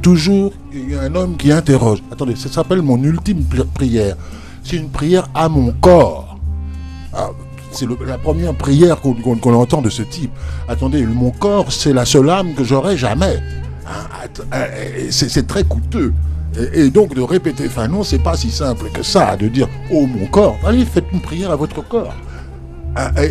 [0.00, 0.54] toujours
[0.98, 2.02] un homme qui interroge.
[2.10, 4.16] Attendez, ça s'appelle mon ultime prière.
[4.64, 6.38] C'est une prière à mon corps.
[7.12, 7.28] Ah,
[7.76, 10.32] c'est la première prière qu'on entend de ce type.
[10.68, 13.42] Attendez, mon corps, c'est la seule âme que j'aurai jamais.
[13.86, 16.12] Hein, euh, c'est très coûteux.
[16.72, 20.26] Et, donc de répéter Fanon, c'est pas si simple que ça, de dire Oh mon
[20.26, 22.14] corps, allez, faites une prière à votre corps.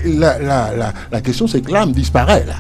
[0.05, 2.55] La, la, la question, c'est que l'âme disparaît là.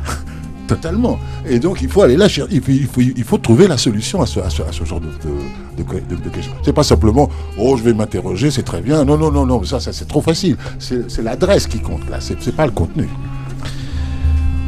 [0.67, 1.19] Totalement.
[1.47, 4.21] Et donc, il faut aller là, il faut, il faut, il faut trouver la solution
[4.21, 6.31] à ce, à ce, genre de, de, de, de.
[6.63, 9.03] C'est pas simplement, oh, je vais m'interroger, c'est très bien.
[9.05, 10.57] Non, non, non, non, ça, ça c'est trop facile.
[10.79, 13.07] C'est l'adresse qui compte là, c'est pas le contenu.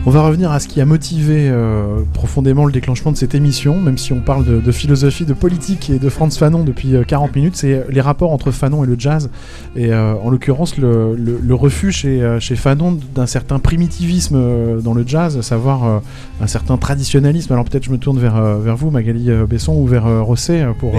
[0.08, 3.78] On va revenir à ce qui a motivé euh, profondément le déclenchement de cette émission,
[3.78, 7.34] même si on parle de, philosophie, de politique et de Franz Fanon depuis 40 euh,
[7.36, 9.30] minutes, c'est les rapports entre Fanon et le jazz,
[9.76, 15.04] et euh, en l'occurrence le, le, refus chez, chez Fanon d'un certain primitivisme dans le
[15.06, 16.02] jazz, à savoir
[16.40, 17.52] un certain traditionnalisme.
[17.52, 20.94] Alors peut-être je me tourne vers, vers vous, Magali Besson, ou vers Rosset pour...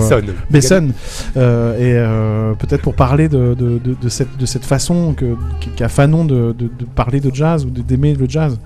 [0.50, 0.88] Besson.
[1.34, 1.96] et
[2.58, 5.16] peut-être pour parler de, de, de, cette, de cette façon
[5.76, 6.54] qu'a Fanon de,
[6.94, 8.58] parler de jazz ou d'aimer le jazz.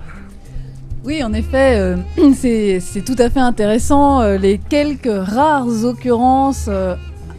[1.05, 1.97] Oui, en effet, euh,
[2.35, 4.21] c'est tout à fait intéressant.
[4.21, 6.95] Euh, les quelques rares occurrences, euh,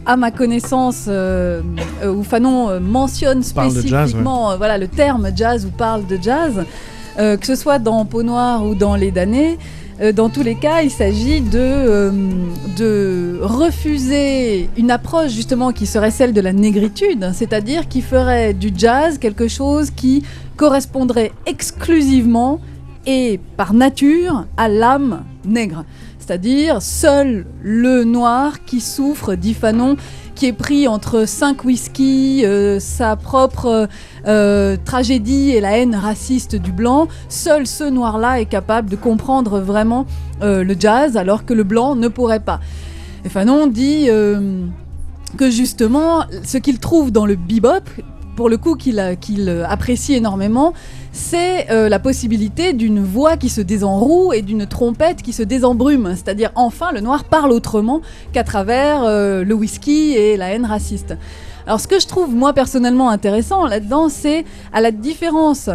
[0.06, 6.62] à ma connaissance, où Fanon mentionne spécifiquement voilà, le terme jazz ou parle de jazz,
[7.16, 9.56] que ce soit dans Peau Noire ou dans Les Damnés,
[10.14, 12.12] dans tous les cas, il s'agit de,
[12.76, 18.72] de refuser une approche justement qui serait celle de la négritude, c'est-à-dire qui ferait du
[18.76, 20.22] jazz quelque chose qui
[20.58, 22.60] correspondrait exclusivement
[23.06, 25.84] et par nature à l'âme nègre.
[26.18, 29.96] C'est-à-dire seul le noir qui souffre, dit Fanon,
[30.34, 33.88] qui est pris entre cinq whisky, euh, sa propre
[34.26, 39.60] euh, tragédie et la haine raciste du blanc, seul ce noir-là est capable de comprendre
[39.60, 40.06] vraiment
[40.42, 42.60] euh, le jazz alors que le blanc ne pourrait pas.
[43.28, 44.06] Fanon dit
[45.38, 47.84] que justement, ce qu'il trouve dans le bebop,
[48.36, 49.00] pour le coup qu'il
[49.68, 50.72] apprécie énormément,
[51.12, 56.14] c'est euh, la possibilité d'une voix qui se désenroue et d'une trompette qui se désembrume.
[56.14, 58.00] C'est-à-dire, enfin, le noir parle autrement
[58.32, 61.16] qu'à travers euh, le whisky et la haine raciste.
[61.66, 65.70] Alors, ce que je trouve, moi, personnellement intéressant là-dedans, c'est à la différence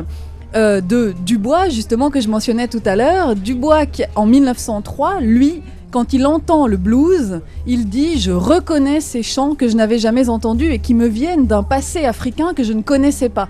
[0.56, 3.36] euh, de Dubois, justement, que je mentionnais tout à l'heure.
[3.36, 9.24] Dubois, qui, en 1903, lui, quand il entend le blues, il dit Je reconnais ces
[9.24, 12.74] chants que je n'avais jamais entendus et qui me viennent d'un passé africain que je
[12.74, 13.48] ne connaissais pas.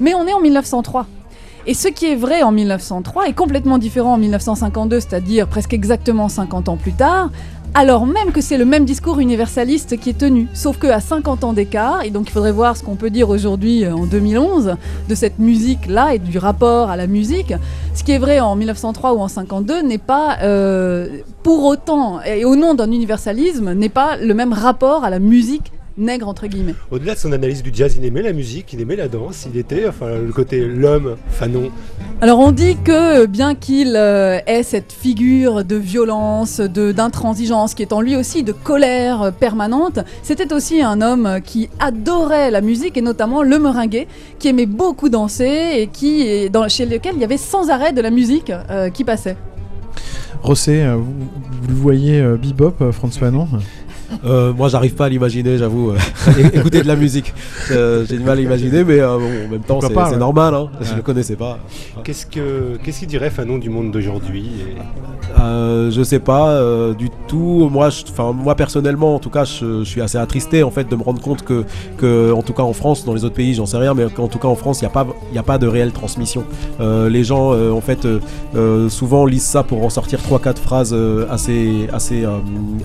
[0.00, 1.06] Mais on est en 1903.
[1.66, 6.28] Et ce qui est vrai en 1903 est complètement différent en 1952, c'est-à-dire presque exactement
[6.28, 7.30] 50 ans plus tard,
[7.76, 11.52] alors même que c'est le même discours universaliste qui est tenu, sauf qu'à 50 ans
[11.52, 14.76] d'écart, et donc il faudrait voir ce qu'on peut dire aujourd'hui euh, en 2011
[15.08, 17.52] de cette musique-là et du rapport à la musique,
[17.92, 21.08] ce qui est vrai en 1903 ou en 52 n'est pas euh,
[21.42, 25.72] pour autant, et au nom d'un universalisme, n'est pas le même rapport à la musique
[25.96, 26.74] nègre entre guillemets.
[26.90, 29.58] Au-delà de son analyse du jazz, il aimait la musique, il aimait la danse, il
[29.58, 31.70] était, enfin le côté l'homme, Fanon.
[32.20, 37.82] Alors on dit que bien qu'il euh, ait cette figure de violence, de d'intransigeance, qui
[37.82, 42.96] est en lui aussi de colère permanente, c'était aussi un homme qui adorait la musique
[42.96, 44.06] et notamment le meringue,
[44.38, 48.00] qui aimait beaucoup danser et qui dans, chez lequel il y avait sans arrêt de
[48.00, 49.36] la musique euh, qui passait.
[50.42, 51.14] Rosset, euh, vous,
[51.62, 53.48] vous, voyez bebop, François Fanon?
[54.24, 55.92] Euh, moi, j'arrive pas à l'imaginer, j'avoue.
[56.26, 57.34] Euh, écouter de la musique,
[57.70, 60.54] euh, j'ai du mal à imaginer, mais en même temps, c'est normal.
[60.54, 61.58] Hein, Je le connaissais pas.
[62.02, 64.50] Qu'est-ce que qu'est-ce qu'il dirait Fanon du monde d'aujourd'hui
[65.36, 66.60] Je sais pas
[66.96, 67.68] du tout.
[67.70, 71.02] Moi, enfin moi personnellement, en tout cas, je, suis assez attristé en fait de me
[71.02, 71.64] rendre compte que,
[71.98, 74.28] que en tout cas en France, dans les autres pays, j'en sais rien, mais en
[74.28, 76.44] tout cas en France, il n'y a pas il a pas de réelle transmission.
[76.80, 78.06] les gens, en fait,
[78.88, 80.96] souvent lisent ça pour en sortir 3-4 phrases
[81.30, 82.24] assez assez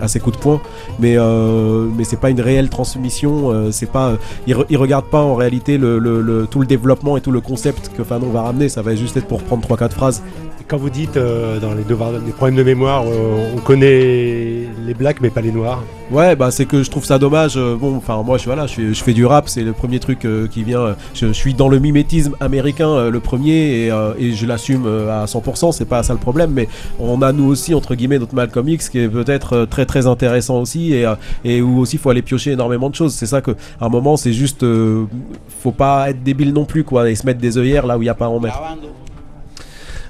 [0.02, 0.62] assez coup de poing,
[1.00, 3.52] mais euh, mais c'est pas une réelle transmission.
[3.52, 4.14] Euh, c'est pas,
[4.48, 8.44] il, regarde pas en réalité tout le développement et tout le concept que Fanon va
[8.44, 8.70] ramener.
[8.70, 10.24] Ça va juste être pour prendre 3-4 phrases.
[10.68, 15.22] quand vous dites euh, dans les devoirs, des problèmes de mémoire, on connaît les blacks
[15.22, 15.84] mais pas les noirs.
[16.12, 17.54] Ouais, bah c'est que je trouve ça dommage.
[17.58, 20.26] Euh, bon, enfin moi je voilà, je, je, fais du rap, c'est le premier truc
[20.26, 20.82] euh, qui vient.
[20.82, 25.72] Euh, je, suis dans le mimétisme américain, le premier, et, et je l'assume à 100%.
[25.72, 26.68] C'est pas ça le problème, mais
[27.00, 30.60] on a nous aussi entre guillemets notre Malcolm X qui est peut-être très très intéressant
[30.60, 31.06] aussi, et,
[31.46, 33.14] et où aussi faut aller piocher énormément de choses.
[33.14, 34.66] C'est ça que à un moment c'est juste,
[35.62, 38.06] faut pas être débile non plus quoi, et se mettre des œillères là où il
[38.06, 38.60] y a pas à en mettre.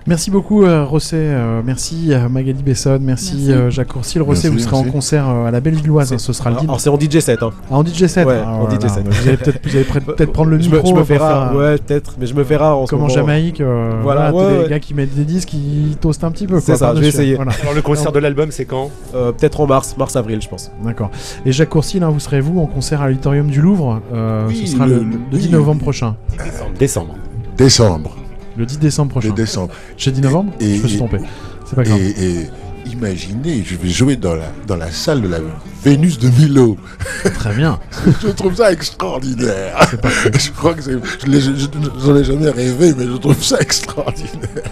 [0.10, 3.52] Merci beaucoup euh, Rosset, euh, merci euh, Magali Besson, merci, Merci.
[3.52, 4.24] euh, Jacques Courcil.
[4.24, 6.68] Rosset, vous serez en concert euh, à la Bellevilloise, hein, ce sera le Alors, 10
[6.68, 7.44] alors, c'est en DJ set.
[7.44, 7.52] Hein.
[7.70, 8.80] Ah, en DJ set Ouais, Ah, en voilà.
[8.80, 9.08] DJ set.
[9.08, 9.60] Vous allez peut-être
[10.16, 12.44] peut- prendre le je micro me, je me fais rare, ouais, peut-être, mais je me
[12.44, 13.08] fais rare en ce comme en.
[13.08, 16.60] Jamaïque, euh, Voilà, ouais, des gars qui mettent des disques, qui toastent un petit peu.
[16.60, 17.36] C'est ça, je vais essayer.
[17.36, 17.52] Voilà.
[17.62, 18.90] Alors le concert de l'album, c'est quand?
[19.14, 20.72] Euh, peut-être en mars, mars-avril, je pense.
[20.84, 21.12] D'accord.
[21.46, 24.02] Et Jacques Courcil, hein, vous serez vous en concert à l'Auditorium du Louvre
[24.48, 25.52] Oui, Ce sera le, le- le 10 oui.
[25.52, 26.16] novembre prochain.
[26.80, 27.14] Décembre.
[27.56, 28.16] Décembre.
[28.60, 29.30] Le 10 décembre prochain.
[29.30, 29.74] Le décembre.
[29.98, 31.18] J'ai dit novembre Et- Je me suis trompé.
[31.66, 31.98] C'est pas grave.
[32.02, 32.10] Et,
[32.42, 32.50] et
[32.92, 35.38] imaginez, je vais jouer dans la, dans la salle de la
[35.82, 36.76] Vénus de Milo.
[37.36, 37.80] Très bien.
[38.22, 39.78] Je trouve ça extraordinaire.
[40.38, 40.92] je crois que c'est.
[40.92, 41.68] je
[42.06, 44.64] J'en ai jamais rêvé, mais je trouve ça extraordinaire.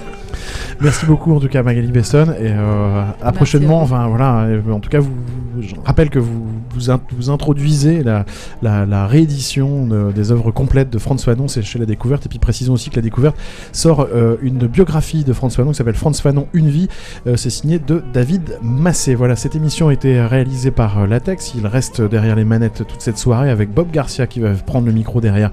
[0.79, 3.81] Merci beaucoup en tout cas Magali Besson et euh, à prochainement.
[3.81, 5.11] Enfin voilà, en tout cas vous,
[5.59, 8.25] je rappelle que vous vous, in- vous introduisez la,
[8.61, 12.27] la, la réédition de- des œuvres complètes de Franz Fanon, c'est chez La Découverte.
[12.27, 13.35] Et puis précisons aussi que La Découverte
[13.71, 16.89] sort euh, une biographie de Franz Fanon qui s'appelle Franz Fanon Une vie.
[17.25, 19.15] Euh, c'est signé de David Massé.
[19.15, 21.53] Voilà, cette émission a été réalisée par Latex.
[21.55, 24.93] Il reste derrière les manettes toute cette soirée avec Bob Garcia qui va prendre le
[24.93, 25.49] micro derrière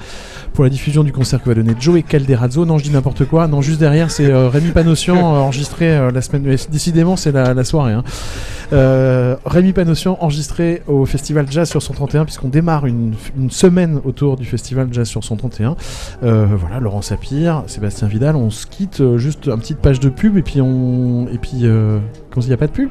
[0.53, 2.66] pour la diffusion du concert que va donner Joey Calderazzo.
[2.66, 3.49] Non, je dis n'importe quoi.
[3.49, 6.42] Non, juste derrière, c'est Rémi Panossian euh, enregistré euh, la semaine.
[6.70, 7.92] Décidément, c'est la, soirée.
[7.92, 8.04] hein.
[8.72, 13.14] Euh, Rémi Panossian enregistré au Festival Jazz sur son 31, puisqu'on démarre une,
[13.50, 15.76] semaine autour du Festival Jazz sur son 31.
[16.22, 18.36] Euh, voilà, Laurent Sapir, Sébastien Vidal.
[18.36, 21.26] On se quitte juste une petite page de pub et puis on.
[21.32, 21.60] Et puis.
[21.62, 21.98] Euh,
[22.36, 22.88] il n'y a pas de pub?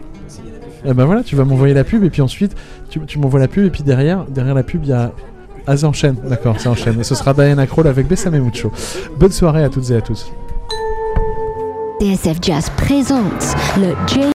[0.86, 2.56] Eh ben voilà, tu vas m'envoyer la pub et puis ensuite
[2.90, 5.12] tu, tu m'envoies la pub et puis derrière, derrière la pub il y a
[5.66, 7.00] ah, ça enchaîne, d'accord, ça enchaîne.
[7.00, 8.72] Et ce sera Diana Kroll avec Bessame Mucho.
[9.18, 10.30] Bonne soirée à toutes et à tous.
[12.00, 14.24] TSF Jazz présente le J